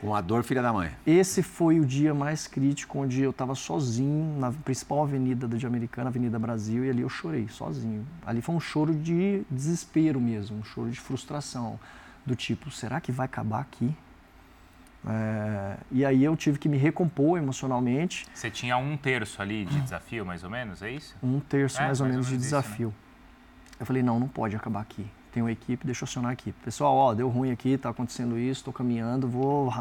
[0.00, 0.92] Com a dor filha da mãe.
[1.04, 6.08] Esse foi o dia mais crítico, onde eu estava sozinho na principal avenida de Americana,
[6.08, 8.06] Avenida Brasil, e ali eu chorei, sozinho.
[8.24, 11.80] Ali foi um choro de desespero mesmo, um choro de frustração,
[12.24, 13.92] do tipo, será que vai acabar aqui?
[15.06, 18.26] É, e aí eu tive que me recompor emocionalmente.
[18.32, 21.16] Você tinha um terço ali de desafio, mais ou menos, é isso?
[21.22, 22.88] Um terço, é, mais, ou mais, ou menos, de desafio.
[22.88, 23.78] Isso, né?
[23.80, 25.06] Eu falei, não, não pode acabar aqui.
[25.32, 26.56] Tem uma equipe, deixa eu acionar a equipe.
[26.64, 29.72] Pessoal, ó, deu ruim aqui, está acontecendo isso, estou caminhando, vou,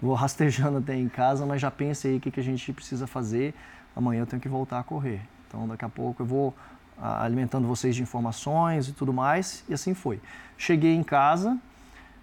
[0.00, 3.06] vou rastejando até em casa, mas já pense aí o que, que a gente precisa
[3.06, 3.54] fazer.
[3.96, 5.20] Amanhã eu tenho que voltar a correr.
[5.48, 6.54] Então, daqui a pouco eu vou
[6.98, 9.64] alimentando vocês de informações e tudo mais.
[9.68, 10.20] E assim foi.
[10.56, 11.58] Cheguei em casa,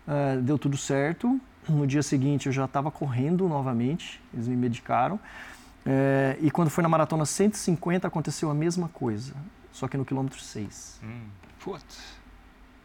[0.08, 1.40] uh, deu tudo certo.
[1.68, 5.16] No dia seguinte eu já estava correndo novamente, eles me medicaram.
[5.86, 9.34] Uh, e quando foi na maratona 150 aconteceu a mesma coisa
[9.72, 11.00] só que no quilômetro 6.
[11.04, 11.28] Hum.
[11.64, 12.19] Putz.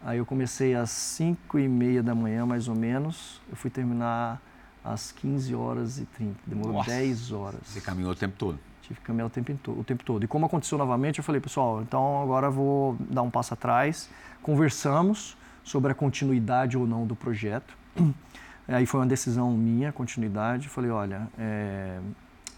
[0.04, 3.40] Aí eu comecei às 5 e meia da manhã, mais ou menos.
[3.48, 4.38] Eu fui terminar
[4.84, 6.34] às 15 horas e 30.
[6.46, 6.90] Demorou Nossa.
[6.90, 7.60] 10 horas.
[7.64, 8.58] Você caminhou o tempo todo?
[8.82, 10.22] Tive que caminhar o tempo, o tempo todo.
[10.22, 14.10] E como aconteceu novamente, eu falei, pessoal, então agora vou dar um passo atrás.
[14.42, 17.74] Conversamos sobre a continuidade ou não do projeto.
[18.68, 20.68] Aí foi uma decisão minha, continuidade.
[20.68, 21.98] Falei, olha, é,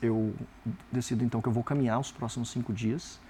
[0.02, 0.34] eu
[0.90, 3.20] decido então que eu vou caminhar os próximos cinco dias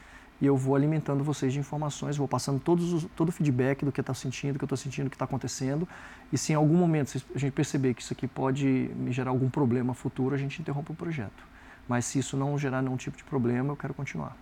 [0.41, 3.91] e eu vou alimentando vocês de informações, vou passando todos os, todo o feedback do
[3.93, 5.89] que está sentindo, do que eu estou sentindo, do que está acontecendo.
[6.33, 9.49] E se em algum momento a gente perceber que isso aqui pode me gerar algum
[9.49, 11.47] problema futuro, a gente interrompe o projeto.
[11.89, 14.37] Mas se isso não gerar nenhum tipo de problema, eu quero continuar.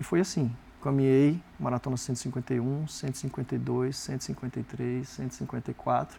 [0.00, 0.50] E foi assim.
[0.82, 6.18] Caminhei maratona 151, 152, 153, 154.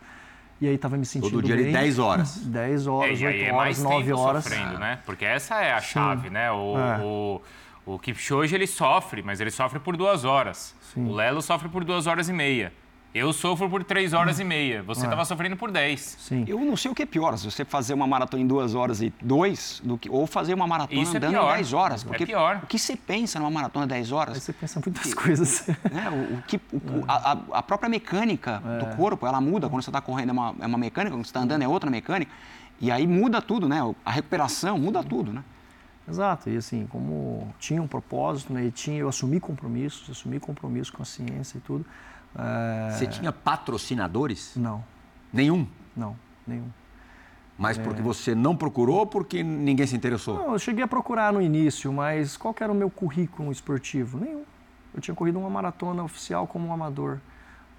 [0.62, 1.65] E aí estava me sentindo Todo dia bem.
[1.65, 2.38] de 10 horas.
[2.45, 4.43] 10 horas, É, e aí 8 é horas, mais 9 tempo horas.
[4.43, 5.00] sofrendo, né?
[5.06, 6.52] Porque essa é a chave, né?
[6.52, 7.00] O, É.
[7.04, 7.41] o,
[7.85, 10.75] o Kipchoge, ele sofre, mas ele sofre por duas horas.
[10.93, 11.07] Sim.
[11.07, 12.71] O Lelo sofre por duas horas e meia.
[13.13, 14.81] Eu sofro por três horas e meia.
[14.83, 15.03] Você É.
[15.03, 16.15] estava sofrendo por dez.
[16.17, 16.45] Sim.
[16.47, 19.01] Eu não sei o que é pior, se você fazer uma maratona em duas horas
[19.01, 21.53] e dois, do que, ou fazer uma maratona Isso é andando pior.
[21.55, 22.03] 10 horas.
[22.03, 22.61] É Porque pior.
[22.63, 24.41] o que você pensa numa maratona 10 Aí horas?
[24.41, 25.67] você pensa muitas coisas.
[25.91, 26.09] né?
[26.09, 28.77] O, o que, o- a, a- a própria mecânica É.
[28.85, 29.67] do corpo, ela muda.
[29.67, 31.89] Quando você está correndo é uma, é uma mecânica, quando você está andando é outra
[31.91, 32.31] mecânica.
[32.79, 33.79] E aí muda tudo, né?
[34.05, 35.43] A recuperação muda tudo, né?
[36.12, 40.91] Exato, e assim, como tinha um propósito, né, e tinha, eu assumi compromissos, assumi compromisso
[40.93, 41.86] com a ciência e tudo.
[42.38, 44.54] é, Você tinha patrocinadores?
[44.56, 44.84] Não,
[45.34, 45.65] Nenhum.
[45.95, 46.67] não, nenhum.
[47.58, 47.84] Mas É.
[47.84, 50.36] porque você não procurou ou porque ninguém se interessou?
[50.38, 54.19] Não, eu cheguei a procurar no início, mas qual era o meu currículo esportivo?
[54.19, 54.43] Nenhum.
[54.93, 57.19] Eu tinha corrido uma maratona oficial como um amador.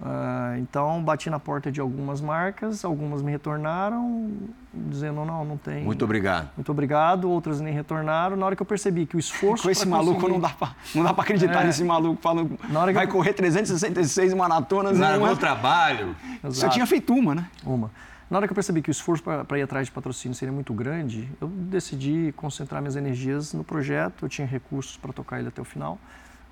[0.05, 4.33] Ah, então, bati na porta de algumas marcas, algumas me retornaram,
[4.75, 5.85] dizendo, não, não tem.
[5.85, 6.51] Muito obrigado.
[6.57, 8.35] Muito obrigado, outras nem retornaram.
[8.37, 10.75] Na hora que eu percebi que o esforço Com esse maluco conseguir- não dá pra,
[10.93, 11.67] não dá pra acreditar É.
[11.67, 15.35] nesse maluco falando Na hora que vai eu- correr 366 maratonas e Largou uma...
[15.35, 16.17] o trabalho.
[16.43, 17.47] Você tinha feito uma, né?
[17.65, 17.89] Uma.
[18.29, 20.73] Na hora que eu percebi que o esforço para ir atrás de patrocínio seria muito
[20.75, 24.25] grande, eu decidi concentrar minhas energias no projeto.
[24.25, 25.97] Eu tinha recursos para tocar ele até o final.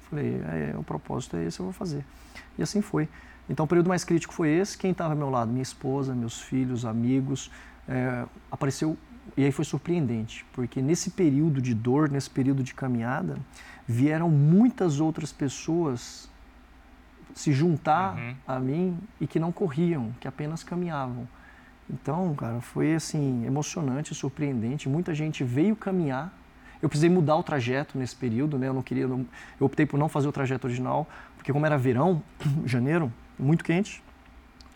[0.08, 2.04] Falei, é, o propósito é esse, eu vou fazer.
[2.56, 3.08] E assim foi.
[3.50, 4.78] Então, o período mais crítico foi esse.
[4.78, 5.50] Quem estava ao meu lado?
[5.50, 7.50] Minha esposa, meus filhos, amigos.
[7.88, 8.96] É, apareceu,
[9.36, 13.36] e aí foi surpreendente, porque nesse período de dor, nesse período de caminhada,
[13.86, 16.30] vieram muitas outras pessoas
[17.34, 18.34] se juntar Uhum.
[18.46, 21.28] a mim e que não corriam, que apenas caminhavam.
[21.88, 24.88] Então, cara, foi assim emocionante, surpreendente.
[24.88, 26.32] Muita gente veio caminhar.
[26.80, 28.68] Eu precisei mudar o trajeto nesse período, né?
[28.68, 29.26] Eu não queria, eu
[29.58, 32.22] optei por não fazer o trajeto original, porque como era verão,
[32.64, 34.02] janeiro, muito quente,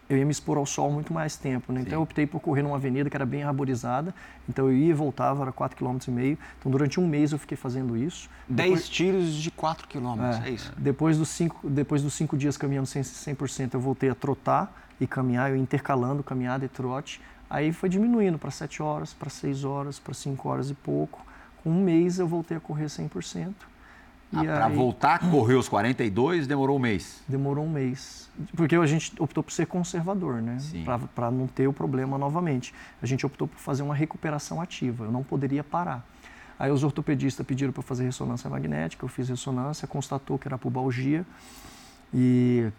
[0.08, 1.80] eu ia me expor ao sol muito mais tempo, né?
[1.80, 4.14] Então eu optei por correr numa avenida que era bem arborizada.
[4.48, 6.40] Então eu ia e voltava, era 4,5 km.
[6.58, 8.28] Então durante um mês eu fiquei fazendo isso.
[8.48, 10.72] 10 tiros de 4 quilômetros, é, isso.
[10.76, 15.06] Depois dos cinco, depois dos cinco dias caminhando 100%, 100%, eu voltei a trotar e
[15.06, 17.20] caminhar, eu intercalando caminhada e trote.
[17.48, 21.24] Aí foi diminuindo para 7 horas, para 6 horas, para 5 horas e pouco.
[21.62, 23.54] Com um mês eu voltei a correr 100%.
[24.36, 27.22] Ah, Para voltar, correr os 42, demorou um mês.
[27.28, 28.30] demorou um mês.
[28.56, 30.58] Porque a gente optou por ser conservador, né?
[31.14, 32.74] Para não ter o problema novamente.
[33.00, 35.04] A gente optou por fazer uma recuperação ativa.
[35.04, 36.04] Eu não poderia parar.
[36.58, 41.24] Aí os ortopedistas pediram para fazer ressonância magnética, eu fiz ressonância, constatou que era pubalgia.
[42.12, 42.70] E,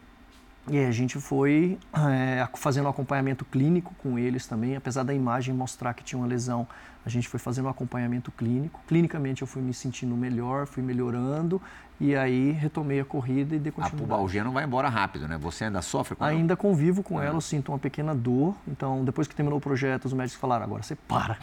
[0.68, 5.54] e a gente foi é, fazendo um acompanhamento clínico com eles também, apesar da imagem
[5.54, 6.68] mostrar que tinha uma lesão,
[7.06, 8.82] a gente foi fazendo um acompanhamento clínico.
[8.88, 11.62] Clinicamente eu fui me sentindo melhor, fui melhorando
[12.00, 14.10] e aí retomei a corrida e dei A continuidade.
[14.10, 15.38] pubalgia não vai embora rápido, né?
[15.38, 16.34] Você ainda sofre com ela?
[16.34, 18.56] Ainda convivo com ela, eu sinto uma pequena dor.
[18.68, 21.38] Então, depois que terminou o projeto, os médicos falaram: agora você para.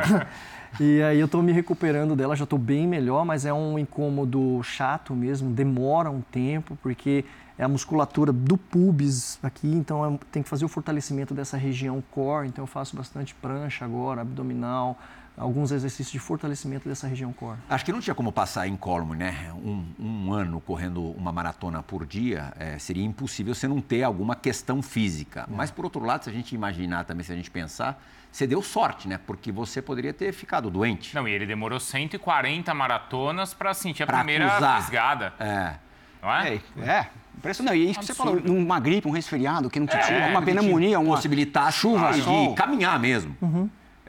[0.78, 4.62] e aí eu estou me recuperando dela, já estou bem melhor, mas é um incômodo
[4.62, 7.24] chato mesmo, demora um tempo, porque
[7.58, 12.02] é a musculatura do pubis aqui, então é- tem que fazer o fortalecimento dessa região
[12.10, 12.48] core.
[12.48, 14.98] Então, eu faço bastante prancha agora, abdominal,
[15.38, 17.58] alguns exercícios de fortalecimento dessa região core.
[17.68, 19.52] Acho que não tinha como passar incólume, né?
[19.54, 24.34] Um, um ano correndo uma maratona por dia eh, seria impossível você não ter alguma
[24.34, 25.46] questão física.
[25.50, 28.62] Mas, por outro lado, se a gente imaginar também, se a gente pensar, você deu
[28.62, 29.18] sorte, né?
[29.26, 31.14] Porque você poderia ter ficado doente.
[31.14, 34.80] Não, e ele demorou 140 maratonas para sentir a Pra primeira acusar.
[34.82, 35.74] fisgada, É.
[36.22, 36.54] não é?
[36.54, 37.10] É, é.
[37.36, 37.76] Impressionante.
[37.78, 40.40] E isso que você falou, uma gripe, um resfriado que não te É, tira, uma
[40.42, 42.54] pneumonia, uma possibilitar chuva, sol.
[42.54, 43.36] caminhar mesmo.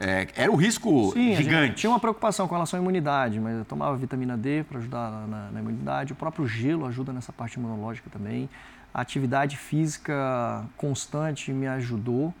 [0.00, 1.74] É, era o risco Sim, gigante.
[1.74, 5.26] tinha uma preocupação com relação à imunidade, mas eu tomava vitamina D para ajudar na,
[5.26, 6.12] na- na imunidade.
[6.12, 8.48] O próprio gelo ajuda nessa parte imunológica também.
[8.94, 12.32] A atividade física constante me ajudou.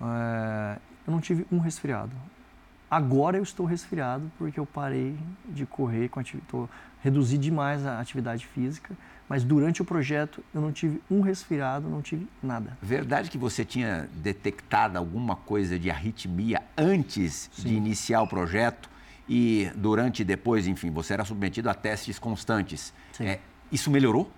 [0.00, 2.12] É, eu não tive um resfriado.
[2.90, 5.16] Agora eu estou resfriado porque eu parei
[5.48, 6.68] de correr, com ati- tô-
[7.02, 8.94] reduzi demais a atividade física,
[9.30, 12.76] mas durante o projeto eu não tive um resfriado, não tive nada.
[12.82, 18.90] Verdade que você tinha detectado alguma coisa de arritmia antes de iniciar o projeto
[19.28, 22.92] e durante e depois, enfim, você era submetido a testes constantes.
[23.12, 23.26] Sim.
[23.26, 23.38] É,
[23.70, 24.28] isso melhorou?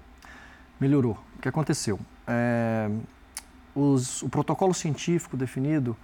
[0.78, 1.18] Melhorou.
[1.38, 1.98] O que aconteceu?
[2.26, 2.90] É,
[3.74, 5.96] os- o protocolo científico definido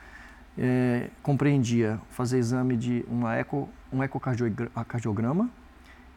[0.57, 5.51] é, compreendia fazer exame de uma eco, um ecocardiograma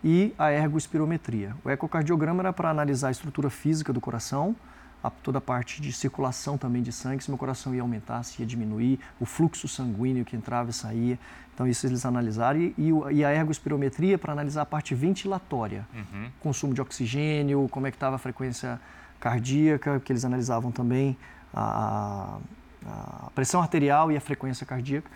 [0.04, 1.56] e a ergospirometria.
[1.64, 4.56] O ecocardiograma era para analisar a estrutura física do coração,
[5.04, 8.42] a, toda a parte de circulação também de sangue, se meu coração ia aumentar, se
[8.42, 11.20] ia diminuir, o fluxo sanguíneo que entrava e saía.
[11.54, 12.60] Então, isso eles analisaram.
[12.60, 12.74] E,
[13.12, 16.30] e a ergospirometria para analisar a parte ventilatória, uhum.
[16.40, 18.80] consumo de oxigênio, como é que estava a frequência
[19.20, 21.18] cardíaca, que eles analisavam também
[21.54, 22.38] a,
[22.86, 25.10] a pressão arterial e a frequência cardíaca.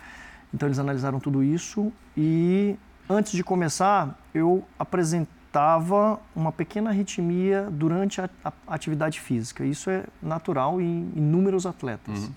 [0.54, 2.76] Então, eles analisaram tudo isso e
[3.08, 8.28] antes de começar, eu apresentava uma pequena arritmia durante a,
[8.66, 9.64] atividade física.
[9.64, 12.24] Isso é natural em inúmeros atletas.
[12.24, 12.30] Uhum.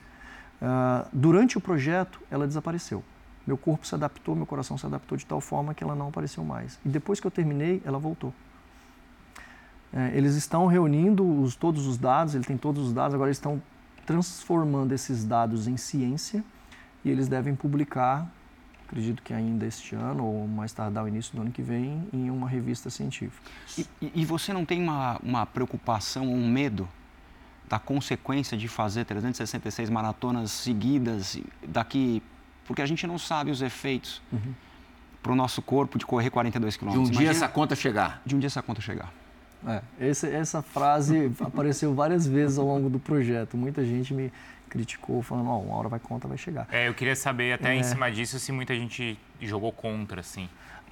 [0.62, 3.04] Uh, durante o projeto, ela desapareceu.
[3.46, 6.44] Meu corpo se adaptou, meu coração se adaptou de tal forma que ela não apareceu
[6.44, 6.80] mais.
[6.86, 8.34] E depois que eu terminei, ela voltou.
[9.92, 13.38] É, eles estão reunindo os, todos os dados, ele tem todos os dados, agora eles
[13.38, 13.62] estão
[14.06, 16.44] transformando esses dados em ciência
[17.04, 18.28] e eles devem publicar
[18.90, 22.32] acredito que ainda este ano ou mais tardar o início do ano que vem, em
[22.32, 23.48] uma revista científica.
[23.78, 26.90] E, e você não tem uma, uma preocupação ou um medo
[27.70, 32.22] da consequência de fazer 366 maratonas seguidas daqui,
[32.66, 34.54] porque a gente não sabe os efeitos uhum.
[35.22, 37.12] para o nosso corpo de correr 42 quilômetros.
[37.12, 38.24] De um dia essa conta chegar.
[38.26, 39.14] De um dia essa conta chegar.
[39.68, 43.56] É, esse, essa frase apareceu várias vezes ao longo do projeto.
[43.56, 44.32] Muita gente me
[44.70, 46.68] criticou, falando, oh, uma hora vai conta, vai chegar.
[46.72, 47.76] É, eu queria saber até é...
[47.76, 50.48] em cima disso se muita gente jogou contra, assim.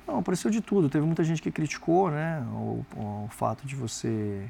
[0.08, 0.90] Não, apareceu de tudo.
[0.90, 4.50] Teve muita gente que criticou, né, o, o fato de você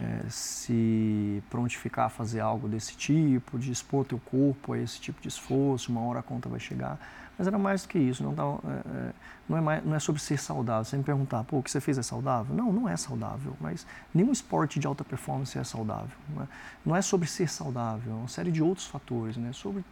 [0.00, 5.20] é, se prontificar a fazer algo desse tipo, de expor teu corpo a esse tipo
[5.20, 6.98] de esforço, uma hora a conta vai chegar.
[7.38, 9.12] Mas era mais do que isso, não, tá, é,
[9.48, 10.84] não, é mais, não é sobre ser saudável.
[10.84, 12.54] Você me perguntar, pô, o que você fez é saudável?
[12.54, 16.16] Não, não é saudável, mas nenhum esporte de alta performance é saudável.
[16.34, 16.46] Não é,
[16.84, 19.52] não é sobre ser saudável, é uma série de outros fatores, né?
[19.52, 19.84] sobre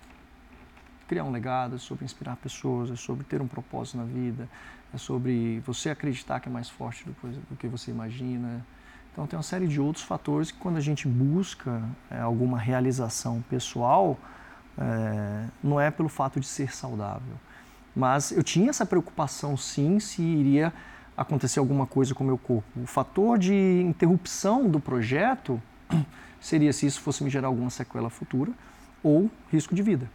[1.07, 4.48] criar um legado, é sobre inspirar pessoas, é sobre ter um propósito na vida,
[4.92, 7.12] é sobre você acreditar que é mais forte do,
[7.50, 8.64] do que você imagina.
[9.12, 13.44] Então tem uma série de outros fatores que quando a gente busca é, alguma realização
[13.48, 14.18] pessoal,
[14.79, 17.35] é, não é pelo fato de ser saudável.
[17.95, 20.73] Mas eu tinha essa preocupação sim se iria
[21.17, 22.69] acontecer alguma coisa com o meu corpo.
[22.77, 25.63] O fator de interrupção do projeto
[26.41, 28.53] seria se isso fosse me gerar alguma sequela futura
[29.03, 30.11] ou risco de vida.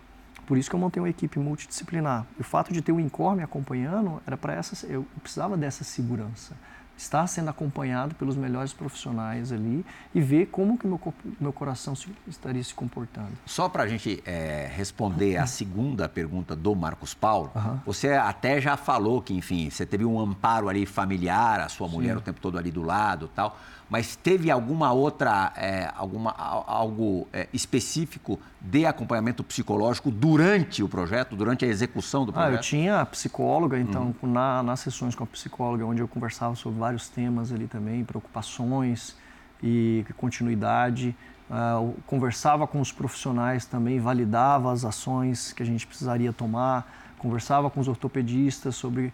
[0.45, 2.25] Por isso que eu montei uma equipe multidisciplinar.
[2.39, 6.55] O fato de ter o INCOR me acompanhando era para essa, eu precisava dessa segurança
[6.99, 10.99] estar sendo acompanhado pelos melhores profissionais ali e ver como que meu,
[11.39, 13.31] meu coração se, estaria se comportando.
[13.45, 17.79] Só para a gente é, responder a segunda pergunta do Marcos Paulo, uhum.
[17.85, 22.13] você até já falou que, enfim, você teve um amparo ali familiar, a sua mulher
[22.13, 22.17] Sim.
[22.17, 23.57] o tempo todo ali do lado tal
[23.89, 31.35] mas teve alguma outra, é, alguma, algo é, específico de acompanhamento psicológico durante o projeto,
[31.35, 32.51] durante a execução do projeto?
[32.51, 34.27] Ah, eu tinha psicóloga, então, hum.
[34.27, 39.15] na, nas sessões com a psicóloga, onde eu conversava sobre vários temas ali também, preocupações
[39.61, 41.15] e continuidade.
[41.49, 47.71] Uh, conversava com os profissionais também, validava as ações que a gente precisaria tomar, conversava
[47.71, 49.11] com os ortopedistas sobre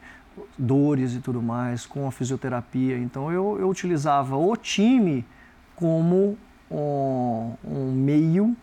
[0.58, 2.98] dores e tudo mais, com a fisioterapia.
[2.98, 5.26] Então eu, eu utilizava o time
[5.76, 6.38] como
[6.70, 8.56] um, um, meio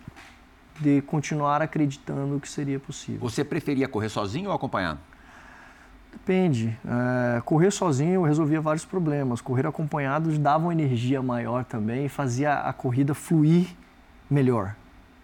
[0.81, 3.21] de continuar acreditando que seria possível.
[3.21, 4.99] Você preferia correr sozinho ou acompanhado?
[6.11, 6.77] Depende.
[6.87, 9.41] É, correr sozinho eu resolvia vários problemas.
[9.41, 13.69] Correr acompanhado dava uma energia maior também e fazia a corrida fluir
[14.29, 14.75] melhor,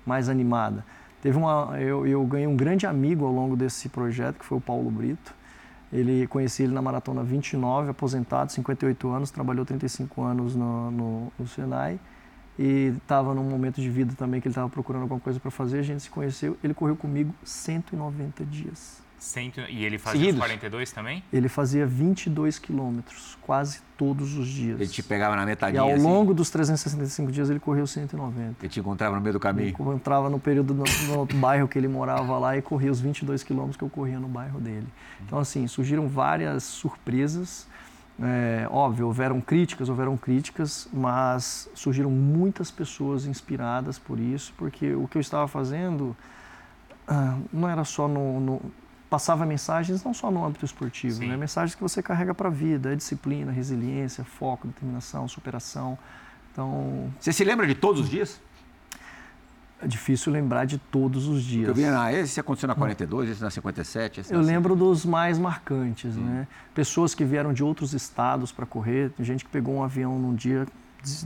[0.07, 0.85] mais animada.
[1.21, 4.61] Teve uma, eu, eu ganhei um grande amigo ao longo desse projeto, que foi o
[4.61, 5.35] Paulo Brito.
[5.93, 11.47] Ele conheci ele na maratona 29, aposentado, 58 anos, trabalhou 35 anos no, no, no
[11.47, 11.99] Senai
[12.59, 15.79] e estava num momento de vida também que ele estava procurando alguma coisa para fazer.
[15.79, 19.08] A gente se conheceu, ele correu comigo 190 dias.
[19.19, 19.61] Cento...
[19.69, 20.41] E ele fazia Seguidos.
[20.41, 21.25] os 42 também?
[21.33, 24.81] Ele fazia 22 quilômetros, quase todos os dias.
[24.81, 26.03] Ele te pegava na metadinha E ao assim.
[26.03, 28.57] longo dos 365 dias ele correu 190.
[28.61, 29.65] Ele te encontrava no meio do caminho?
[29.65, 33.43] Ele encontrava no período no, no bairro que ele morava lá e corria os 22
[33.43, 34.87] quilômetros que eu corria no bairro dele.
[35.21, 37.67] Então assim, surgiram várias surpresas.
[38.21, 45.07] É, óbvio, houveram críticas, houveram críticas, mas surgiram muitas pessoas inspiradas por isso, porque o
[45.07, 46.17] que eu estava fazendo
[47.07, 48.61] ah, não era só no, no
[49.09, 51.37] passava mensagens não só no âmbito esportivo, né?
[51.37, 55.99] mensagens que você carrega para a vida, é disciplina, resiliência, foco, determinação, superação.
[56.53, 58.41] Então, você se lembra de todos os dias?
[59.81, 61.69] É difícil lembrar de todos os dias.
[61.69, 64.21] Eu vi, ah, esse aconteceu na 42, esse na 57.
[64.21, 66.21] Esse eu lembro dos mais marcantes, hum.
[66.21, 66.49] né?
[66.75, 70.67] Pessoas que vieram de outros estados para correr, gente que pegou um avião num dia,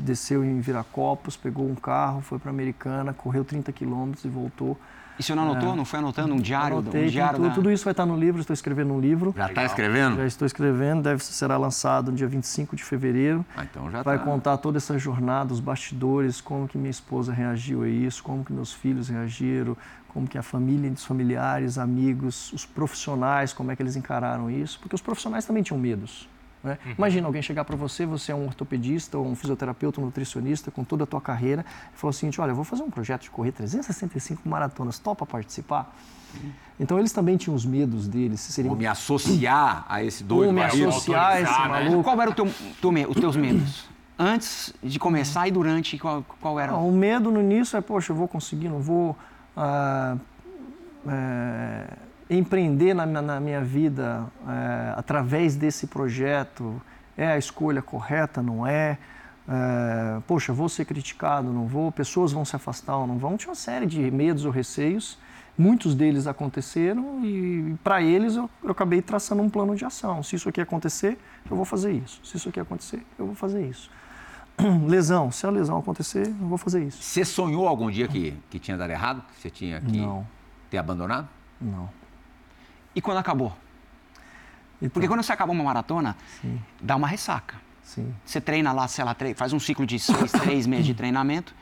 [0.01, 4.79] desceu em Viracopos, pegou um carro, foi para Americana, correu 30 quilômetros e voltou
[5.19, 5.77] E você não anotou?
[5.77, 6.79] Não foi anotando um diário?
[6.79, 9.35] Anotei, um diário tudo, da- tudo isso vai estar no livro, estou escrevendo um livro.
[9.37, 10.17] Já está escrevendo?
[10.17, 13.45] Já estou escrevendo, deve será lançado no dia 25 de fevereiro.
[13.57, 14.25] Ah, então já Vai tá.
[14.25, 18.53] contar toda essa jornada, os bastidores, como que minha esposa reagiu a isso, como que
[18.53, 19.77] meus filhos reagiram,
[20.09, 24.79] como que a família, os familiares, amigos, os profissionais, como é que eles encararam isso,
[24.81, 26.29] porque os profissionais também tinham medos.
[26.63, 26.79] Né?
[26.97, 30.85] Imagina alguém chegar para você, você é um ortopedista ou um fisioterapeuta, um nutricionista com
[30.85, 33.31] toda a tua carreira, e falou o seguinte, olha, eu vou fazer um projeto de
[33.31, 35.95] correr 365 maratonas, topa participar?
[36.81, 40.45] Então eles também tinham os medos deles, se seriam Vou me associar a esse doido
[40.47, 40.89] Vou me marido.
[40.89, 41.69] associar a esse né?
[41.69, 42.03] maluco.
[42.05, 42.51] Qual era o teu,
[42.81, 43.85] teu me- os teus medos?
[44.19, 46.73] Antes de começar e durante, qual, qual era?
[46.73, 49.17] Ah, o medo no início é, poxa, eu vou conseguir, não vou
[49.57, 50.17] ah,
[51.07, 51.85] é,
[52.37, 56.81] empreender na, minha- na minha vida é, através desse projeto.
[57.17, 58.99] É a escolha correta, não é?
[59.49, 61.91] É, poxa, vou ser criticado, não vou?
[61.93, 63.37] Pessoas vão se afastar ou não vão?
[63.37, 65.19] Tinha uma série de medos ou receios.
[65.59, 70.23] Muitos deles aconteceram e, para eles, eu, eu acabei traçando um plano de ação.
[70.23, 71.19] Se isso aqui acontecer,
[71.51, 72.21] eu vou fazer isso.
[72.25, 73.91] Se isso aqui acontecer, eu vou fazer isso.
[74.89, 77.03] Lesão, se a lesão acontecer, eu vou fazer isso.
[77.03, 79.23] Você sonhou algum dia que, que tinha dado errado?
[79.35, 80.27] Que você tinha que Não.
[80.71, 81.29] ter abandonado?
[81.61, 81.89] Não.
[82.95, 83.57] E quando acabou?
[84.79, 86.17] Então, Porque quando você acaba uma maratona,
[86.81, 87.57] dá uma ressaca.
[87.83, 88.13] Sim.
[88.25, 91.55] Você treina lá, sei lá, faz um ciclo de seis, três meses de treinamento.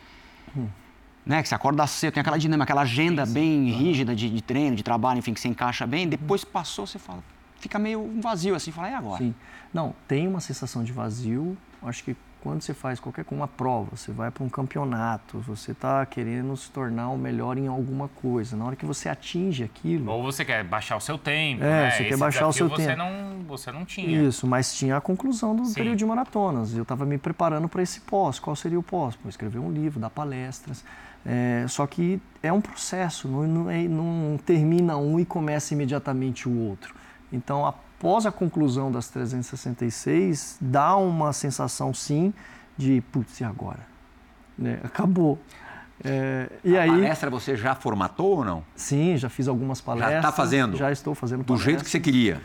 [1.24, 4.74] Né, que você acorda cedo, tem aquela dinâmica, aquela agenda bem rígida de, de treino,
[4.74, 6.08] de trabalho, enfim, que você encaixa bem.
[6.08, 7.22] Depois passou, você fala,
[7.58, 9.18] fica meio vazio assim, fala, e agora?
[9.18, 9.34] Sim.
[9.72, 11.56] Não, tem uma sensação de vazio.
[11.82, 16.04] Acho que quando você faz qualquer uma prova, você vai para um campeonato, você está
[16.06, 18.56] querendo se tornar o melhor em alguma coisa.
[18.56, 21.90] Na hora que você atinge aquilo, Ou você quer baixar o seu tempo, É, né?
[21.90, 22.98] você quer Esse baixar o seu você tempo.
[22.98, 24.22] Não, você não tinha.
[24.22, 25.74] Isso, mas tinha a conclusão do Sim.
[25.74, 26.74] período de maratonas.
[26.74, 28.38] Eu estava me preparando para esse pós.
[28.38, 29.14] Qual seria o pós?
[29.16, 30.84] Pô, escrever um livro, dar palestras.
[31.24, 36.48] É, só que é um processo, não, não, é- não termina um e começa imediatamente
[36.48, 36.94] o outro.
[37.30, 37.66] Então,
[38.00, 42.32] após a conclusão das 366, dá uma sensação, sim,
[42.76, 43.80] de, putz, e agora?
[44.56, 44.80] Né?
[44.82, 45.38] Acabou.
[46.02, 48.64] É, e a aí, palestra você já formatou ou não?
[48.74, 50.22] sim, já fiz algumas palestras.
[50.22, 50.78] tá fazendo?
[50.78, 52.40] Já estou fazendo Do jeito que você queria.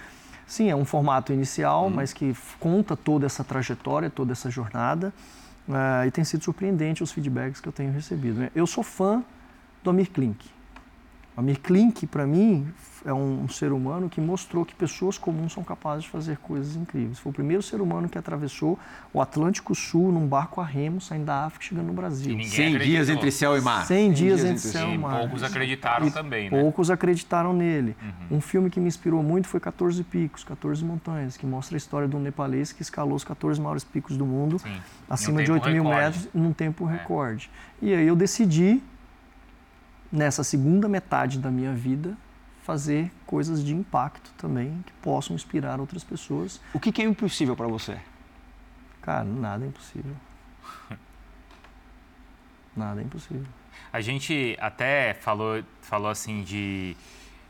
[0.46, 1.90] Sim, é um formato inicial, Uhum.
[1.92, 5.14] mas que conta toda essa trajetória, toda essa jornada.
[5.72, 8.40] ah, e tem sido surpreendente os feedbacks que eu tenho recebido.
[8.42, 8.52] né?
[8.54, 9.24] Eu sou fã
[9.82, 10.54] do Amir Klink.
[11.36, 12.66] O Amir Klink, para mim,
[13.06, 16.76] é um, um ser humano que mostrou que pessoas comuns são capazes de fazer coisas
[16.78, 17.20] incríveis.
[17.20, 18.80] Foi o primeiro ser humano que atravessou
[19.14, 22.32] o Atlântico Sul num barco a remo, saindo da África e chegando no Brasil.
[22.32, 23.86] E ninguém 100 dias entre céu e mar.
[23.86, 25.20] 100 dias dias entre céu E e mar.
[25.20, 26.56] poucos acreditaram E também, né?
[26.58, 26.64] Uhum.
[26.64, 27.98] Poucos acreditaram nele.
[28.32, 32.08] Um filme que me inspirou muito foi 14 Picos, 14 Montanhas, que mostra a história
[32.08, 34.72] de um nepalês que escalou os 14 maiores picos do mundo, Sim.
[35.10, 36.02] acima um de 8 tempo mil recorde.
[36.02, 36.06] É.
[36.06, 37.52] metros, num tempo recorde.
[37.82, 38.82] E aí eu decidi,
[40.12, 42.16] nessa segunda metade da minha vida,
[42.64, 46.60] fazer coisas de impacto também, que possam inspirar outras pessoas.
[46.74, 48.00] O que, que é impossível para você?
[49.02, 50.16] Cara, nada é impossível.
[52.76, 53.46] Nada é impossível.
[53.94, 56.96] A gente até falou, falou assim de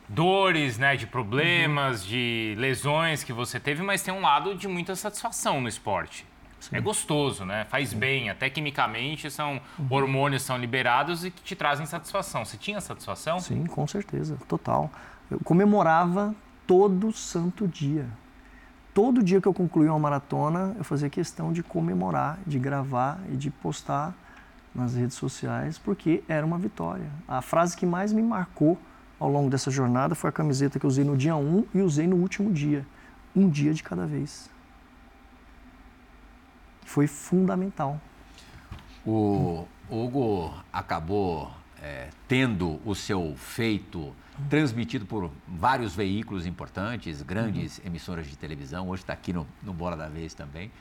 [0.08, 2.10] dores, né, de problemas, Uhum.
[2.10, 6.26] de lesões que você teve, mas tem um lado de muita satisfação no esporte.
[6.72, 7.66] É gostoso, né?
[7.66, 9.88] Faz bem, até quimicamente são Uhum.
[9.90, 12.44] hormônios são liberados e que te trazem satisfação.
[12.44, 13.40] Você tinha satisfação?
[13.40, 14.90] Sim, com certeza, total.
[15.30, 16.34] Eu comemorava
[16.66, 18.08] todo santo dia.
[18.94, 23.36] Todo dia que eu concluía uma maratona, eu fazia questão de comemorar, de gravar e
[23.36, 24.14] de postar
[24.74, 27.06] nas redes sociais, porque era uma vitória.
[27.28, 28.78] A frase que mais me marcou
[29.20, 32.08] ao longo dessa jornada foi a camiseta que eu usei no dia 1 e usei
[32.08, 32.86] no último dia.
[33.36, 34.50] Um dia de cada vez.
[36.86, 38.00] Foi fundamental.
[39.06, 44.16] O Hugo acabou é, tendo o seu feito
[44.50, 48.90] transmitido por vários veículos importantes, grandes emissoras de televisão.
[48.90, 50.72] Hoje está aqui no, no Bola da Vez também.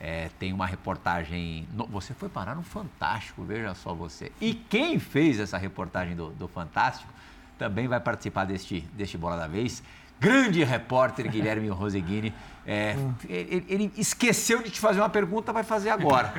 [0.00, 1.66] É, tem uma reportagem.
[1.72, 4.32] no- você foi parar no Fantástico, veja só você.
[4.40, 7.12] E quem fez essa reportagem do, do Fantástico
[7.58, 9.82] também vai participar deste, deste Bola da Vez.
[10.20, 12.34] Grande repórter Guilherme Roseguini.
[12.66, 12.96] É,
[13.28, 16.32] ele, ele esqueceu de te fazer uma pergunta, vai fazer agora.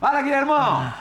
[0.00, 0.92] Fala, Guilhermão!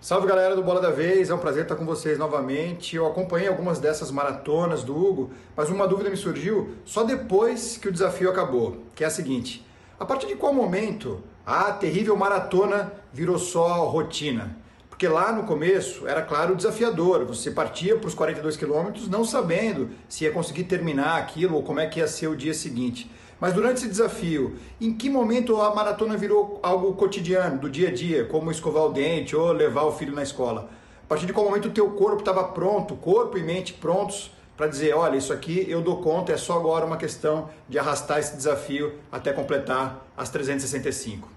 [0.00, 2.94] Salve galera do Bola da Vez, é um prazer estar com vocês novamente.
[2.94, 7.88] Eu acompanhei algumas dessas maratonas do Hugo, mas uma dúvida me surgiu só depois que
[7.88, 9.64] o desafio acabou, que é a seguinte:
[9.98, 14.63] a partir de qual momento a terrível maratona virou só rotina?
[14.94, 19.90] Porque lá no começo era claro desafiador, você partia para os 42 quilômetros não sabendo
[20.08, 23.10] se ia conseguir terminar aquilo ou como é que ia ser o dia seguinte.
[23.40, 27.92] Mas durante esse desafio, em que momento a maratona virou algo cotidiano, do dia a
[27.92, 30.70] dia, como escovar o dente ou levar o filho na escola?
[31.02, 34.68] A partir de qual momento o teu corpo estava pronto, corpo e mente prontos para
[34.68, 38.36] dizer, olha, isso aqui eu dou conta, é só agora uma questão de arrastar esse
[38.36, 41.28] desafio até completar as 365.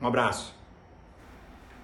[0.00, 0.59] Um abraço.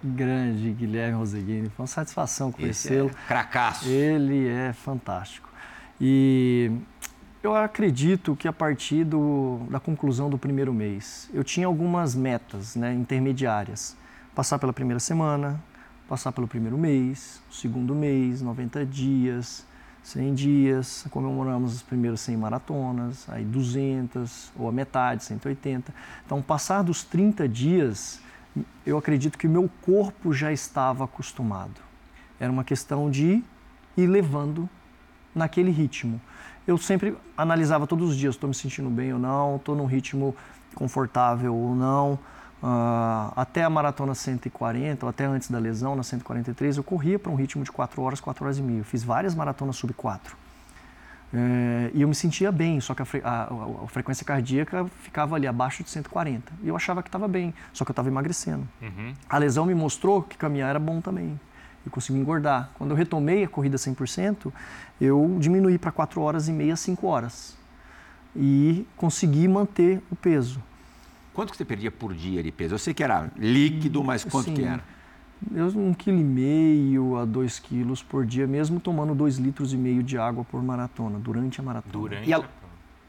[0.03, 3.11] Grande Guilherme Roseguini, foi uma satisfação conhecê-lo.
[3.11, 3.89] É cracaço.
[3.89, 5.49] Ele é fantástico.
[6.01, 6.71] E
[7.43, 12.77] eu acredito que a partir do, da conclusão do primeiro mês, eu tinha algumas metas
[12.77, 13.97] né, intermediárias.
[14.35, 15.63] Passar pela primeira semana,
[16.09, 19.65] passar pelo primeiro mês, segundo mês, 90 dias,
[20.03, 25.93] 100 dias, comemoramos os primeiros 100 maratonas, aí 200 ou a metade, 180.
[26.25, 28.21] Então, passar dos 30 dias,
[28.85, 31.81] eu acredito que o meu corpo já estava acostumado.
[32.39, 33.43] Era uma questão de
[33.97, 34.69] ir levando
[35.35, 36.21] naquele ritmo.
[36.67, 40.35] Eu sempre analisava todos os dias, estou me sentindo bem ou não, estou num ritmo
[40.75, 42.19] confortável ou não.
[42.63, 47.31] Uh, até a maratona 140, ou até antes da lesão, na 143, eu corria para
[47.31, 48.79] um ritmo de 4 horas, 4 horas e meia.
[48.79, 50.37] Eu fiz várias maratonas sub 4.
[51.35, 54.87] É, e eu me sentia bem, só que a, fre a, a, a, frequência cardíaca
[55.03, 56.53] ficava ali abaixo de 140.
[56.63, 58.67] E eu achava que estava bem, só que eu estava emagrecendo.
[58.81, 59.15] Uhum.
[59.29, 61.39] A lesão me mostrou que caminhar era bom também.
[61.85, 62.71] E consegui engordar.
[62.75, 64.53] Quando eu retomei a corrida 100%,
[65.01, 67.57] eu diminuí para 4 horas e meia, 5 horas.
[68.35, 70.63] E consegui manter o peso.
[71.33, 72.75] Quanto que você perdia por dia de peso?
[72.75, 74.55] Eu sei que era líquido, mas quanto Sim.
[74.55, 74.83] que era?
[75.55, 79.77] Eu, um quilo e meio a dois quilos por dia, mesmo tomando dois litros e
[79.77, 81.93] meio de água por maratona, durante a maratona.
[81.93, 82.43] Durante a...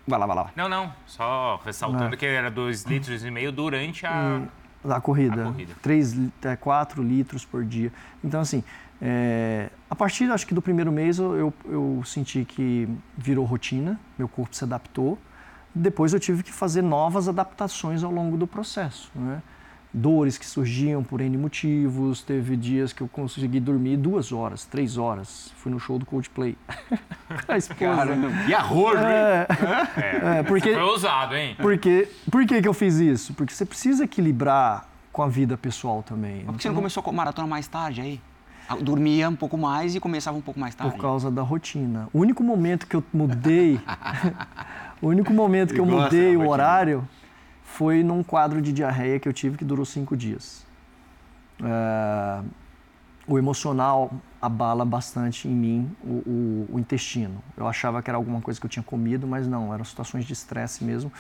[0.06, 0.52] Vai lá, vai lá.
[0.56, 0.94] Não, não.
[1.06, 2.18] Só ressaltando é.
[2.18, 4.42] que era dois litros e meio durante a...
[4.86, 5.44] E, a corrida.
[5.44, 5.74] A corrida.
[5.82, 7.92] Três, é, quatro litros por dia.
[8.24, 8.64] Então, assim,
[9.02, 14.00] é, a partir, acho que do primeiro mês, eu, eu, eu senti que virou rotina,
[14.18, 15.18] meu corpo se adaptou
[15.78, 19.12] depois eu tive que fazer novas adaptações ao longo do processo.
[19.16, 19.42] Né?
[19.94, 24.98] Dores que surgiam por N motivos, teve dias que eu consegui dormir duas horas, três
[24.98, 25.52] horas.
[25.56, 26.58] Fui no show do Coldplay.
[27.48, 27.96] a esposa.
[27.96, 29.48] Caramba, que arroz, é,
[29.98, 31.56] é, é, porque, foi ousado, hein?
[31.60, 33.34] Porque, por que, que eu fiz isso?
[33.34, 36.44] Porque você precisa equilibrar com a vida pessoal também.
[36.46, 38.22] Por que você não começou com maratona mais tarde aí?
[38.82, 40.94] Dormia um pouco mais e começava um pouco mais tarde.
[40.94, 42.10] Por causa da rotina.
[42.12, 43.80] O único momento que eu mudei
[45.02, 47.08] O único momento que eu mudei o horário
[47.78, 50.66] foi num quadro de diarreia que eu tive que durou cinco dias.
[51.64, 52.42] É,
[53.28, 54.12] o emocional
[54.42, 57.40] abala bastante em mim o, o, o, intestino.
[57.56, 60.34] Eu achava que era alguma coisa que eu tinha comido, mas não, eram situações de
[60.34, 61.14] estresse mesmo.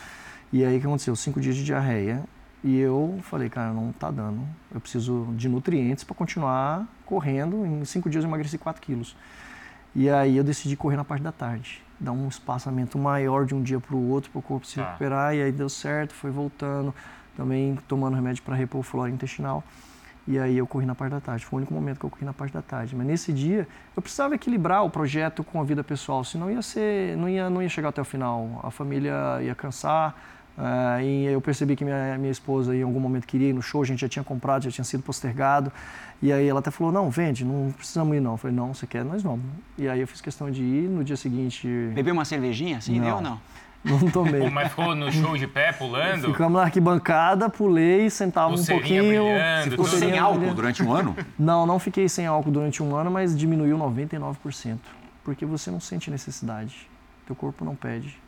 [0.51, 1.15] E aí o que aconteceu?
[1.15, 2.23] Cinco dias de diarreia.
[2.63, 4.41] E eu falei, cara, não tá dando.
[4.73, 7.67] Eu preciso de nutrientes para continuar correndo.
[7.67, 9.15] Em cinco dias eu emagreci 4 quilos.
[9.93, 13.61] E aí eu decidi correr na parte da tarde dar um espaçamento maior de um
[13.61, 14.85] dia para o outro para o corpo se tá.
[14.85, 16.93] recuperar e aí deu certo, foi voltando,
[17.35, 19.63] também tomando remédio para repor flora intestinal.
[20.27, 21.45] E aí eu corri na parte da tarde.
[21.45, 22.93] Foi o único momento que eu corri na parte da tarde.
[22.93, 27.15] Mas nesse dia eu precisava equilibrar o projeto com a vida pessoal, senão ia ser,
[27.15, 28.59] não ia, não ia chegar até o final.
[28.61, 30.15] A família ia cansar,
[30.57, 33.83] Uh, e eu percebi que minha, minha esposa em algum momento queria ir no show,
[33.83, 35.71] a gente já tinha comprado, já tinha sido postergado.
[36.19, 38.31] E aí ela até falou: não, vende, não precisamos ir não.
[38.31, 39.45] Eu falei: não, você quer, nós vamos.
[39.77, 40.89] E aí eu fiz questão de ir.
[40.89, 41.67] No dia seguinte.
[41.93, 43.17] Bebeu uma cervejinha assim, não.
[43.17, 43.39] ou não?
[43.85, 44.49] Não tomei.
[44.49, 46.27] Mas ficou no show de pé, pulando?
[46.27, 49.23] Ficamos na arquibancada, pulei, sentava um pouquinho.
[49.23, 51.15] Brilhando, ficou sem álcool durante um ano?
[51.39, 54.77] Não, não fiquei sem álcool durante um ano, mas diminuiu 99%.
[55.23, 56.89] Porque você não sente necessidade.
[57.25, 58.19] Teu corpo não pede.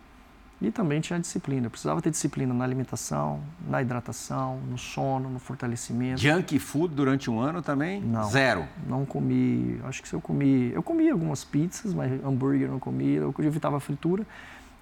[0.62, 1.68] E também tinha disciplina.
[1.68, 6.20] Eu precisava ter disciplina na alimentação, na hidratação, no sono, no fortalecimento.
[6.20, 8.01] Junk food durante um ano também?
[8.01, 8.30] Não.
[8.30, 8.68] Zero?
[8.86, 9.80] Não comi.
[9.86, 10.72] Acho que se eu comi.
[10.74, 13.20] Eu comi algumas pizzas, mas hambúrguer não comia.
[13.20, 14.28] Eu evitava fritura.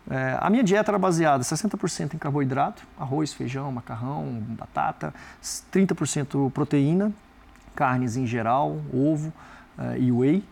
[0.10, 5.14] É, a minha dieta era baseada 60% em carboidrato, arroz, feijão, macarrão, batata,
[5.72, 7.12] 30% proteína,
[7.76, 9.34] carnes em geral, ovo
[9.78, 10.44] uh, e whey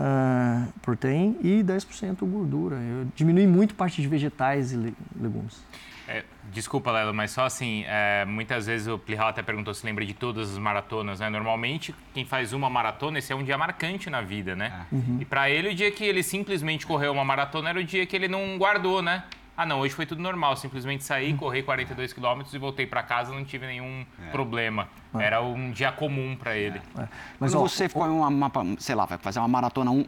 [0.00, 2.76] uh, proteína e 10% gordura.
[2.76, 5.62] Eu diminui muito parte de vegetais e legumes.
[6.08, 10.04] É, desculpa, Lelo, mas só assim, é, muitas vezes o Plihal até perguntou se lembra
[10.04, 11.30] de todas as maratonas, né?
[11.30, 14.86] Normalmente, quem faz uma maratona, esse é um dia marcante na vida, né?
[14.90, 15.18] Uhum.
[15.20, 18.16] E para ele, o dia que ele simplesmente correu uma maratona era o dia que
[18.16, 19.22] ele não guardou, né?
[19.60, 20.56] Ah, não, hoje foi tudo normal.
[20.56, 24.30] Simplesmente saí, corri 42 quilômetros e voltei para casa, não tive nenhum é.
[24.30, 24.88] problema.
[25.14, 25.22] É.
[25.22, 26.80] Era um dia comum para ele.
[26.96, 27.06] É.
[27.38, 30.06] Mas Quando ó, você ficou em uma, uma, sei lá, vai fazer uma maratona um,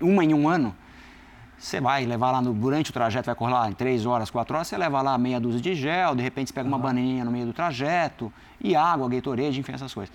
[0.00, 0.74] uma em um ano,
[1.58, 4.56] você vai levar lá no, durante o trajeto, vai correr lá em 3 horas, 4
[4.56, 6.74] horas, você leva lá meia dúzia de gel, de repente você pega uhum.
[6.74, 10.14] uma bananinha no meio do trajeto, e água, Gatorade, enfim, essas coisas.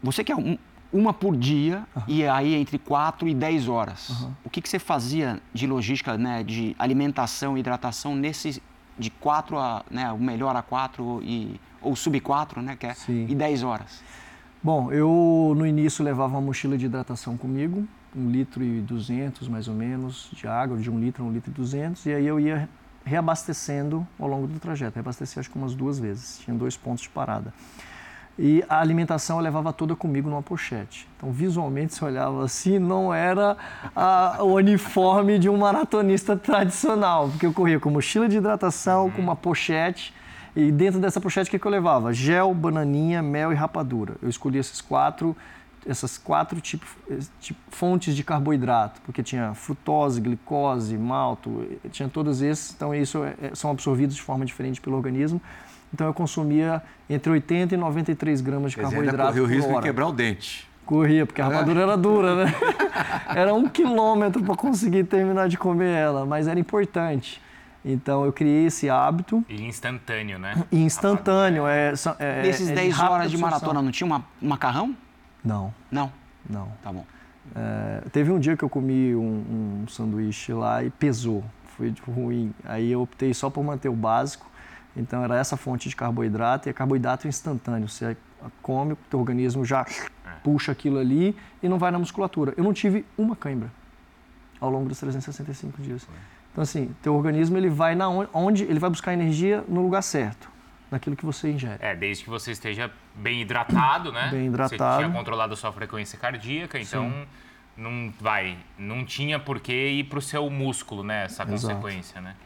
[0.00, 0.56] Você quer um,
[0.92, 2.02] uma por dia uhum.
[2.06, 4.10] e aí entre 4 e 10 horas.
[4.10, 4.32] Uhum.
[4.44, 8.62] O que, que você fazia de logística, né, de alimentação e hidratação nesse
[8.98, 12.94] de 4 a, né, o melhor a 4 e ou sub 4, né, que é,
[12.94, 13.26] Sim.
[13.28, 14.02] e 10 horas?
[14.62, 19.66] Bom, eu no início levava uma mochila de hidratação comigo, um litro e duzentos mais
[19.66, 22.38] ou menos de água, de um litro a um litro e duzentos, e aí eu
[22.38, 22.68] ia
[23.04, 24.94] reabastecendo ao longo do trajeto.
[24.94, 27.52] Reabasteci acho que umas duas vezes, tinha dois pontos de parada.
[28.38, 31.06] E a alimentação eu levava toda comigo numa pochete.
[31.16, 33.56] Então, visualmente, se olhava assim, não era
[33.94, 39.20] a, o uniforme de um maratonista tradicional, porque eu corria com mochila de hidratação, com
[39.20, 40.14] uma pochete,
[40.54, 42.12] e dentro dessa pochete, o que, que eu levava?
[42.12, 44.16] Gel, bananinha, mel e rapadura.
[44.22, 45.36] Eu escolhi esses quatro,
[45.86, 46.88] essas quatro tipos
[47.40, 53.54] tipo, fontes de carboidrato, porque tinha frutose, glicose, malto, tinha todos esses, então isso é,
[53.54, 55.40] são absorvidos de forma diferente pelo organismo.
[55.92, 59.48] Então eu consumia entre 80 e 93 gramas de Quer dizer, carboidrato ainda correu o
[59.48, 59.82] por risco de hora.
[59.86, 60.68] quebrar o dente.
[60.86, 62.54] Corria, porque a rapadura era dura, né?
[63.34, 67.40] Era um quilômetro para conseguir terminar de comer ela, mas era importante.
[67.84, 70.54] Então eu criei esse hábito E instantâneo, né?
[70.70, 71.66] e instantâneo.
[71.66, 74.94] É, é, Nesses é 10 rápida horas de maratona, não tinha uma, um macarrão?
[75.44, 76.12] Não, Não.
[76.48, 76.68] não.
[76.82, 77.06] Tá bom.
[77.54, 81.42] É, teve um dia que eu comi um, um sanduíche lá e pesou,
[81.76, 82.52] foi ruim.
[82.64, 84.50] Aí eu optei só por manter o básico.
[84.96, 87.88] Então era essa fonte de carboidrato e é carboidrato instantâneo.
[87.88, 88.16] Você
[88.60, 89.86] come, o teu organismo já
[90.42, 92.52] puxa aquilo ali e não vai na musculatura.
[92.56, 93.70] Eu não tive uma cãibra
[94.60, 96.06] ao longo dos 365 dias.
[96.52, 100.02] Então assim, teu organismo ele vai na on- onde ele vai buscar energia no lugar
[100.02, 100.50] certo,
[100.90, 101.78] naquilo que você ingere.
[101.80, 104.28] É, desde que você esteja bem hidratado, né?
[104.30, 105.02] Bem Você hidratado.
[105.02, 107.10] tinha controlado a sua frequência cardíaca, então
[107.76, 111.24] não vai, não tinha por que ir pro seu músculo, né?
[111.24, 111.52] Essa Exato.
[111.76, 112.36] consequência, né?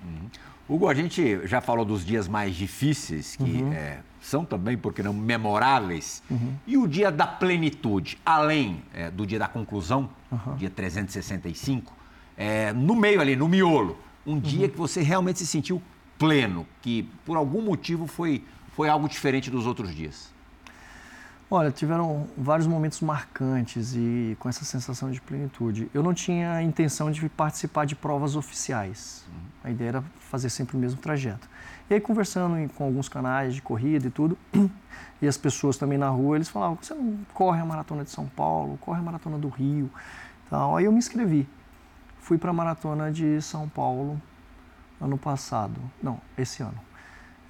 [0.68, 3.72] Hugo, a gente já falou dos dias mais difíceis, que Uhum.
[3.72, 6.22] é, são também, porque não, memoráveis.
[6.66, 10.10] E o dia da plenitude, além é, do dia da conclusão,
[10.56, 11.94] dia 365,
[12.36, 13.96] é, no meio ali, no miolo,
[14.26, 14.40] um Uhum.
[14.40, 15.80] dia que você realmente se sentiu
[16.18, 18.42] pleno, que por algum motivo foi,
[18.74, 20.34] foi algo diferente dos outros dias.
[21.48, 25.88] Olha, tiveram vários momentos marcantes e com essa sensação de plenitude.
[25.94, 29.24] Eu não tinha a intenção de participar de provas oficiais.
[29.62, 31.48] A ideia era fazer sempre o mesmo trajeto.
[31.88, 34.36] E aí, conversando com alguns canais de corrida e tudo,
[35.22, 38.26] e as pessoas também na rua, eles falavam: você não corre a maratona de São
[38.26, 39.88] Paulo, corre a maratona do Rio.
[40.50, 40.76] Tal.
[40.76, 41.48] Aí eu me inscrevi.
[42.18, 44.20] Fui para a maratona de São Paulo
[45.00, 45.80] ano passado.
[46.02, 46.80] Não, esse ano,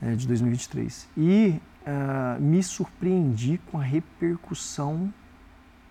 [0.03, 1.09] é, de 2023.
[1.17, 5.15] E eh, me surpreendi com a repercussão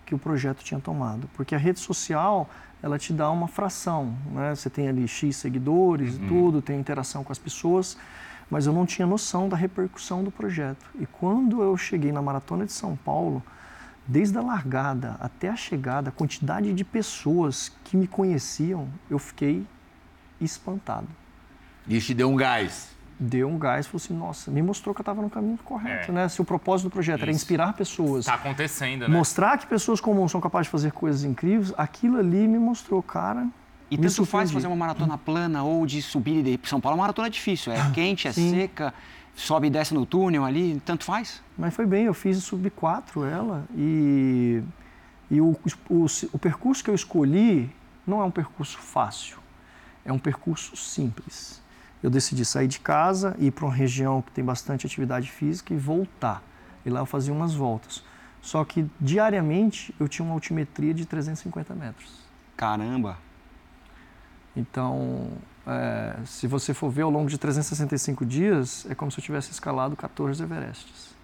[0.04, 1.26] que o projeto tinha tomado.
[1.34, 2.50] Porque a rede social,
[2.82, 4.54] ela te dá uma fração, né?
[4.54, 7.96] Você tem ali X seguidores e tudo, tem interação com as pessoas,
[8.50, 10.84] mas eu não tinha noção da repercussão do projeto.
[11.00, 13.42] E quando eu cheguei na Maratona de São Paulo,
[14.06, 19.66] desde a largada até a chegada, a quantidade de pessoas que me conheciam, eu fiquei
[20.38, 21.08] espantado
[21.88, 22.95] Isso te deu um gás.
[23.18, 26.10] Deu um gás e falou assim, nossa, me mostrou que eu estava no caminho correto,
[26.10, 26.14] É.
[26.14, 26.28] né?
[26.28, 27.40] Se o propósito do projeto era Isso.
[27.42, 29.08] inspirar pessoas, Tá acontecendo, né?
[29.08, 33.46] mostrar que pessoas comuns são capazes de fazer coisas incríveis, aquilo ali me mostrou, cara,
[33.90, 36.68] E tanto faz fazer uma maratona plana ou de subir e descer.
[36.68, 37.72] São Paulo é uma maratona difícil.
[37.72, 38.50] É quente, é Sim.
[38.50, 38.92] seca,
[39.34, 41.40] sobe e desce no túnel ali, tanto faz.
[41.56, 44.60] Mas foi bem, eu fiz sub 4 ela e,
[45.30, 45.56] e o,
[45.88, 47.70] o, o percurso que eu escolhi
[48.06, 49.38] não é um percurso fácil,
[50.04, 51.62] é um percurso simples.
[52.02, 55.76] Eu decidi sair de casa, ir para uma região que tem bastante atividade física e
[55.76, 56.42] voltar.
[56.84, 58.04] E lá eu fazia umas voltas.
[58.40, 62.20] Só que diariamente eu tinha uma altimetria de 350 metros.
[62.56, 63.18] Caramba.
[64.54, 65.32] Então,
[65.66, 69.50] é, se você for ver ao longo de 365 dias, é como se eu tivesse
[69.50, 71.14] escalado 14 Everestes.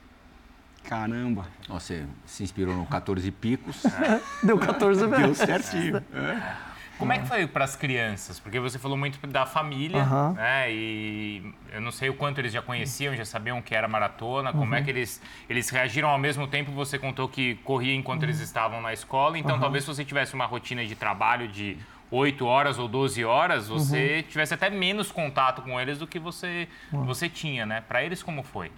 [0.84, 1.46] Caramba.
[1.68, 3.84] Você se inspirou no 14 picos,
[4.42, 5.38] Deu 14 deu Everestes.
[5.46, 6.02] certinho.
[7.02, 8.38] Como é que foi para as crianças?
[8.38, 10.72] Porque você falou muito da família, né?
[10.72, 14.64] E eu não sei o quanto eles já conheciam, já sabiam que era maratona, como
[14.64, 14.74] Uhum.
[14.74, 16.70] é que eles, eles reagiram ao mesmo tempo.
[16.72, 20.46] Você contou que corria enquanto eles estavam na escola, então talvez se você tivesse uma
[20.46, 21.76] rotina de trabalho de
[22.10, 24.30] 8 horas ou 12 horas, você Uhum.
[24.30, 27.80] tivesse até menos contato com eles do que você, você tinha, né?
[27.86, 28.70] Para eles, como foi?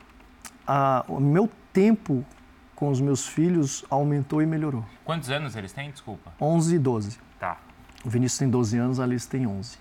[0.67, 2.25] Ah, o meu tempo
[2.75, 4.85] com os meus filhos aumentou e melhorou.
[5.05, 5.91] Quantos anos eles têm?
[5.91, 6.33] Desculpa.
[6.41, 7.19] 11 e 12.
[8.05, 9.79] O Vinícius tem 12 anos, a Alice tem 11.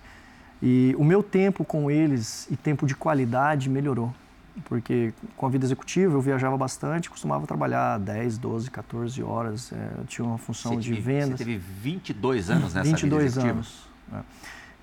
[0.61, 4.13] E o meu tempo com eles e tempo de qualidade melhorou.
[4.65, 9.74] Porque com a vida executiva eu viajava bastante, costumava trabalhar 10, 12, 14 horas.
[9.74, 11.39] é, eu tinha uma função Você de teve- vendas.
[11.39, 13.88] Você teve 22 anos nessa 22 vida anos.
[14.11, 14.24] né?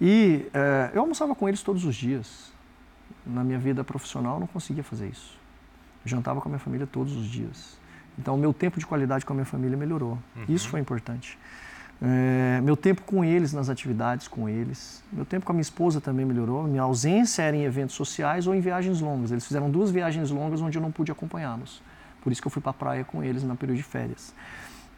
[0.00, 2.50] E é, eu almoçava com eles todos os dias.
[3.24, 5.38] Na minha vida profissional eu não conseguia fazer isso.
[6.04, 7.78] Eu jantava com a minha família todos os dias.
[8.18, 10.18] Então o meu tempo de qualidade com a minha família melhorou.
[10.48, 11.38] Isso foi importante.
[12.02, 15.02] É, meu tempo com eles, nas atividades com eles.
[15.12, 16.62] Meu tempo com a minha esposa também melhorou.
[16.64, 19.30] Minha ausência era em eventos sociais ou em viagens longas.
[19.30, 21.82] Eles fizeram duas viagens longas onde eu não pude acompanhá-los.
[22.22, 24.34] Por isso que eu fui para a praia com eles no período de férias.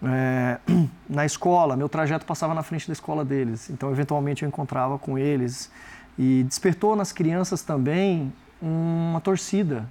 [0.05, 0.59] É,
[1.09, 5.17] na escola, meu trajeto passava na frente da escola deles, então eventualmente eu encontrava com
[5.17, 5.71] eles
[6.19, 9.89] e despertou nas crianças também uma torcida,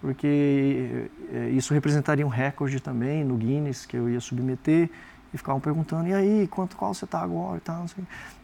[0.00, 4.90] porque é, isso representaria um recorde também no Guinness que eu ia submeter
[5.32, 7.86] e ficavam perguntando e aí quanto qual você está agora e tal,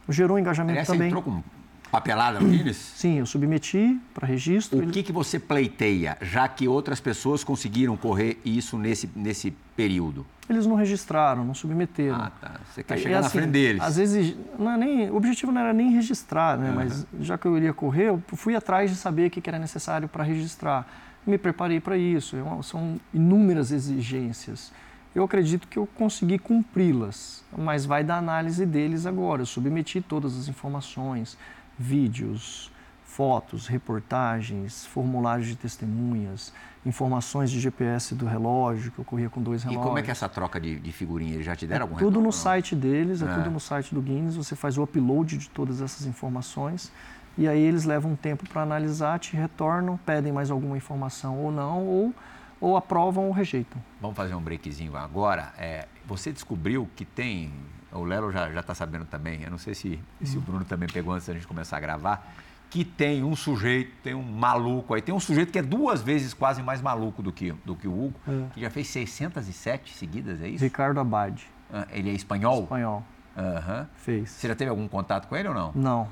[0.09, 1.09] gerou um engajamento Aliás, também.
[1.09, 1.43] Você entrou com
[1.91, 2.77] papelada no Guinness?
[2.77, 4.79] Sim, eu submeti para registro.
[4.79, 10.25] O que, que você pleiteia, já que outras pessoas conseguiram correr isso nesse, nesse período?
[10.49, 12.15] Eles não registraram, não submeteram.
[12.15, 12.51] Ah, tá.
[12.71, 13.81] Você quer E, chegar na assim, frente deles.
[13.81, 16.69] Às vezes, não é nem, o objetivo não era nem registrar, né?
[16.69, 16.75] Uhum.
[16.75, 20.07] Mas já que eu iria correr, eu fui atrás de saber o que era necessário
[20.07, 20.87] para registrar.
[21.25, 22.37] Me preparei para isso.
[22.37, 24.71] É São inúmeras exigências.
[25.17, 29.41] Eu acredito que eu consegui cumpri-las, mas vai da análise deles agora.
[29.41, 31.35] Eu submeti todas as informações,
[31.75, 32.71] vídeos,
[33.03, 36.53] fotos, reportagens, formulários de testemunhas,
[36.85, 39.85] informações de GPS do relógio, que eu corria com dois E relógios.
[39.87, 41.33] como é que é essa troca de, de figurinha?
[41.33, 42.31] Eles já te deram algum Tudo retorno, no não?
[42.31, 43.33] site deles, é, É.
[43.33, 46.91] tudo no site do Guinness, você faz o upload de todas essas informações
[47.35, 51.51] e aí eles levam um tempo para analisar, te retornam, pedem mais alguma informação ou
[51.51, 52.13] não, ou,
[52.59, 53.81] ou aprovam ou rejeitam.
[54.01, 55.53] Vamos fazer um breakzinho agora.
[55.57, 57.51] É, você descobriu que tem.
[57.91, 59.41] O Lelo já está sabendo também.
[59.43, 62.33] Eu não sei se, se o Bruno também pegou antes da gente começar a gravar.
[62.69, 65.01] Que tem um sujeito, tem um maluco aí.
[65.01, 67.91] Tem um sujeito que é duas vezes quase mais maluco do que, do que o
[68.07, 68.53] Hugo, É.
[68.53, 70.63] que já fez 607 seguidas, é isso?
[70.65, 71.41] Ricardo Abad,
[71.71, 72.63] Ah, Ele é espanhol?
[72.63, 73.03] espanhol,
[73.37, 73.87] Aham.
[73.95, 74.31] fez.
[74.31, 75.71] Você já teve algum contato com ele ou não?
[75.73, 76.11] Não.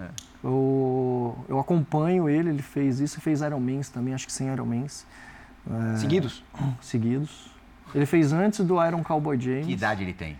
[0.00, 0.08] É.
[0.42, 5.06] Eu, eu acompanho ele, ele fez isso, fez Ironmans também, acho que 100 Ironmans
[5.98, 6.42] Seguidos?
[6.80, 7.50] seguidos.
[7.94, 9.66] Ele fez antes do Iron Cowboy James.
[9.66, 10.36] Que idade ele tem?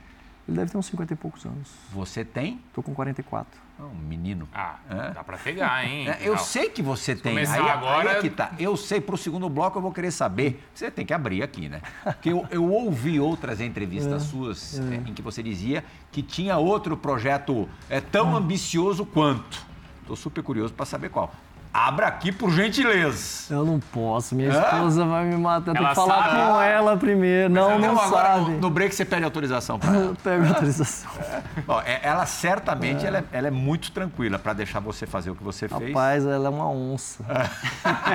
[0.49, 1.69] Ele deve ter uns 50 e poucos anos.
[1.93, 2.61] Você tem?
[2.73, 3.59] Tô com 44.
[3.79, 4.49] Ah, Um menino.
[4.55, 5.11] Ah, É?
[5.11, 6.09] dá pra pegar, hein?
[6.09, 7.33] É, eu sei que você tem.
[7.35, 8.53] começar aí, agora- aí é que tá.
[8.59, 10.65] Eu sei, para o segundo bloco eu vou querer saber.
[10.75, 11.83] Você tem que abrir aqui, né?
[12.05, 16.97] Porque eu, eu ouvi outras entrevistas suas é, em que você dizia que tinha outro
[16.97, 19.65] projeto é, tão ambicioso quanto.
[20.03, 21.35] Estou super curioso para saber qual.
[21.79, 23.53] Abra aqui por gentileza.
[23.53, 24.63] Eu não posso, minha Hã?
[24.63, 25.73] esposa vai me matar.
[25.73, 26.37] Eu tenho Ela que falar sabe.
[26.53, 27.53] com ela primeiro.
[27.53, 28.51] Não, não Então, agora sabe.
[28.53, 30.05] no, no break você pede autorização para ela.
[30.07, 31.11] Eu pego autorização.
[31.67, 35.35] Bom, é- ela certamente ela é, ela é muito tranquila para deixar você fazer o
[35.35, 35.89] que você fez.
[35.93, 37.23] Rapaz, ela é uma onça.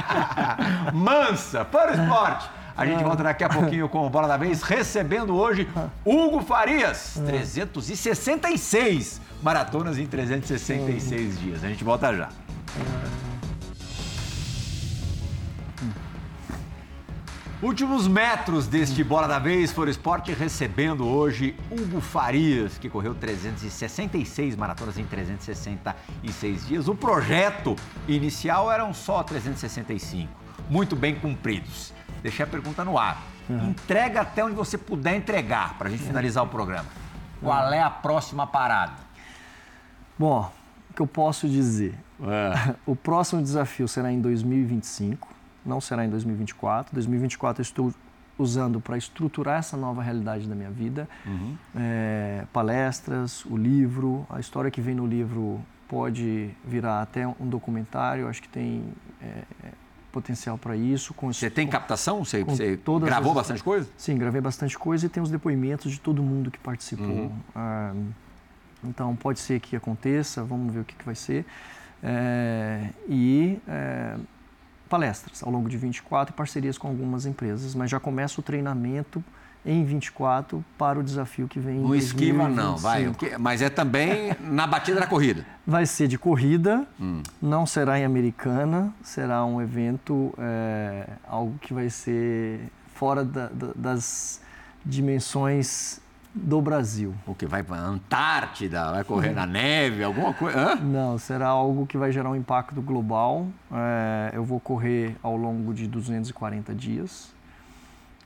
[0.91, 2.49] Mansa, para o esporte.
[2.75, 5.69] A gente volta daqui a pouquinho com o Bola da Vez, recebendo hoje
[6.03, 11.63] Hugo Farias, 366 maratonas em 366 dias.
[11.63, 12.29] A gente volta já.
[17.61, 24.55] Últimos metros deste Bola da Vez for Esporte, recebendo hoje Hugo Farias, que correu 366
[24.55, 26.87] maratonas em 366 dias.
[26.87, 27.75] O projeto
[28.07, 30.27] inicial eram só 365,
[30.71, 31.93] muito bem cumpridos.
[32.23, 33.21] Deixei a pergunta no ar.
[33.47, 36.89] Entrega até onde você puder entregar, para a gente finalizar o programa.
[37.39, 38.93] Qual é a próxima parada?
[40.17, 40.51] Bom,
[40.89, 41.93] o que eu posso dizer?
[42.87, 45.27] O próximo desafio será em 2025,
[45.65, 46.93] não será em 2024.
[46.93, 47.93] 2024 eu estou
[48.37, 51.07] usando para estruturar essa nova realidade da minha vida.
[51.75, 58.27] É, palestras, o livro, a história que vem no livro pode virar até um documentário.
[58.27, 58.83] Acho que tem
[59.21, 59.71] é, é,
[60.11, 61.13] potencial para isso.
[61.13, 62.23] Com Você tem captação?
[62.25, 63.87] Você, você gravou as- bastante coisa?
[63.97, 67.31] Sim, gravei bastante coisa e tem os depoimentos de todo mundo que participou.
[67.53, 67.93] Ah,
[68.83, 71.45] então, pode ser que aconteça, vamos ver o que, que vai ser.
[72.01, 74.15] É, e é,
[74.91, 79.23] palestras ao longo de 24 e parcerias com algumas empresas, mas já começa o treinamento
[79.65, 83.03] em 24 para o desafio que vem em Não esquiva, não, vai.
[83.03, 83.11] 2025.
[83.11, 85.45] o que- Mas é também na batida da corrida.
[85.65, 87.21] Vai ser de corrida, Hum.
[87.41, 92.59] não será em Americana, será um evento, é, algo que vai ser
[92.95, 94.41] fora da- da- das
[94.83, 95.99] dimensões
[96.33, 97.13] do Brasil.
[97.27, 100.57] O que vai para Antártida, vai correr na neve, alguma coisa.
[100.57, 100.75] Hã?
[100.75, 103.47] Não, será algo que vai gerar um impacto global.
[103.71, 107.33] É, eu vou correr ao longo de 240 dias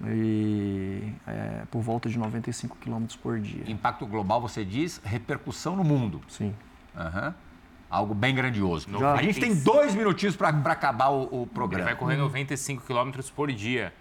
[0.03, 3.63] e é, por volta de 95 quilômetros por dia.
[3.69, 6.21] Impacto global, você diz, repercussão no mundo.
[6.27, 6.53] Sim.
[6.95, 7.33] Aham.
[7.89, 8.87] Algo bem grandioso.
[8.99, 9.13] Já.
[9.13, 11.85] A gente tem dois minutinhos para acabar o, o Ele programa.
[11.85, 13.93] vai correr 95 km por dia.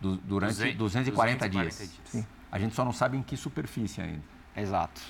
[0.00, 2.00] Du- durante 200, 240, 240 dias.
[2.04, 2.26] Sim.
[2.50, 4.22] A gente só não sabe em que superfície ainda.
[4.56, 5.00] Exato.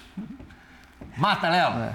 [1.16, 1.70] Mata, Léo!
[1.78, 1.95] É.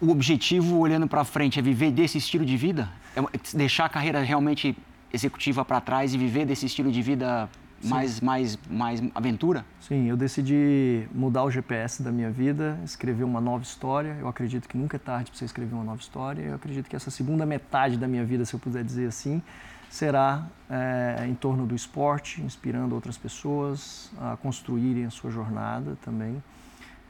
[0.00, 2.88] O objetivo, olhando para frente, é viver desse estilo de vida?
[3.16, 3.22] É
[3.56, 4.76] deixar a carreira realmente
[5.12, 7.48] executiva para trás e viver desse estilo de vida
[7.84, 9.64] mais, mais, mais aventura?
[9.80, 14.16] Sim, eu decidi mudar o GPS da minha vida, escrever uma nova história.
[14.20, 16.42] Eu acredito que nunca é tarde para você escrever uma nova história.
[16.42, 19.42] Eu acredito que essa segunda metade da minha vida, se eu puder dizer assim,
[19.92, 26.42] será é, em torno do esporte, inspirando outras pessoas a construírem a sua jornada também.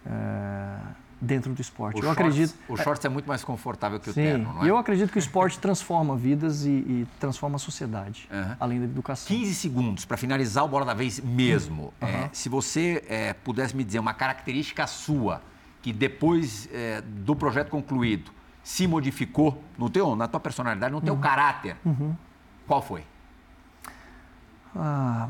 [0.05, 0.79] É,
[1.21, 1.95] dentro do esporte.
[1.95, 2.55] O eu shorts, acredito.
[2.69, 4.67] O shorts é muito mais confortável que o sim, terno, não é?
[4.67, 8.57] E eu acredito que o esporte transforma vidas e, e transforma a sociedade, uhum.
[8.59, 9.29] além da educação.
[9.29, 11.95] 15 segundos para finalizar o bola da vez mesmo.
[12.03, 12.09] Uhum.
[12.09, 15.41] É, se você é, pudesse me dizer uma característica sua
[15.81, 18.33] que depois é, do projeto concluído
[18.65, 21.21] se modificou no teu, na tua personalidade, no teu uhum.
[21.21, 22.17] caráter, uhum.
[22.73, 23.05] Qual foi?
[24.75, 25.29] Ah,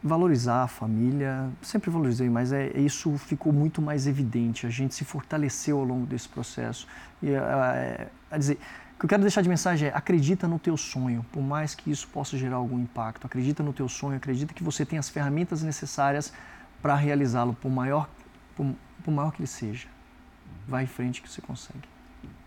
[0.00, 4.64] valorizar a família, sempre valorizei, mas é, isso ficou muito mais evidente.
[4.64, 6.86] A gente se fortaleceu ao longo desse processo.
[7.20, 8.60] E, é, é, dizer,
[8.94, 11.90] o que eu quero deixar de mensagem é: acredita no teu sonho, por mais que
[11.90, 13.26] isso possa gerar algum impacto.
[13.26, 16.32] Acredita no teu sonho, acredita que você tem as ferramentas necessárias
[16.80, 18.08] para realizá-lo, por maior,
[18.54, 19.88] por, por maior que ele seja.
[20.68, 21.88] Vai em frente que você consegue.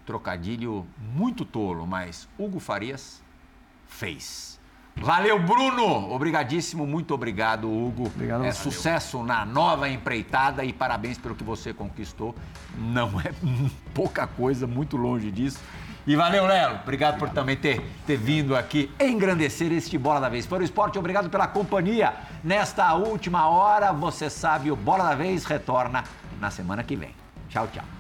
[0.06, 3.22] Trocadilho muito tolo, mas Hugo Farias
[3.88, 4.58] fez.
[5.00, 6.12] Valeu, Bruno!
[6.12, 8.08] Obrigadíssimo, muito obrigado, Hugo.
[8.08, 8.44] Obrigado.
[8.44, 12.36] É, sucesso na nova empreitada e parabéns pelo que você conquistou.
[12.78, 13.32] Não é
[13.94, 15.60] pouca coisa, muito longe disso.
[16.06, 16.76] E valeu, Lelo.
[16.76, 20.46] Obrigado, obrigado, por também ter, ter vindo aqui engrandecer este Bola da Vez.
[20.46, 22.14] Foi o esporte, obrigado pela companhia.
[22.44, 26.06] Nesta última hora, você sabe, o Bola da Vez retorna
[26.40, 27.14] na semana que vem.
[27.50, 27.97] Tchau, tchau.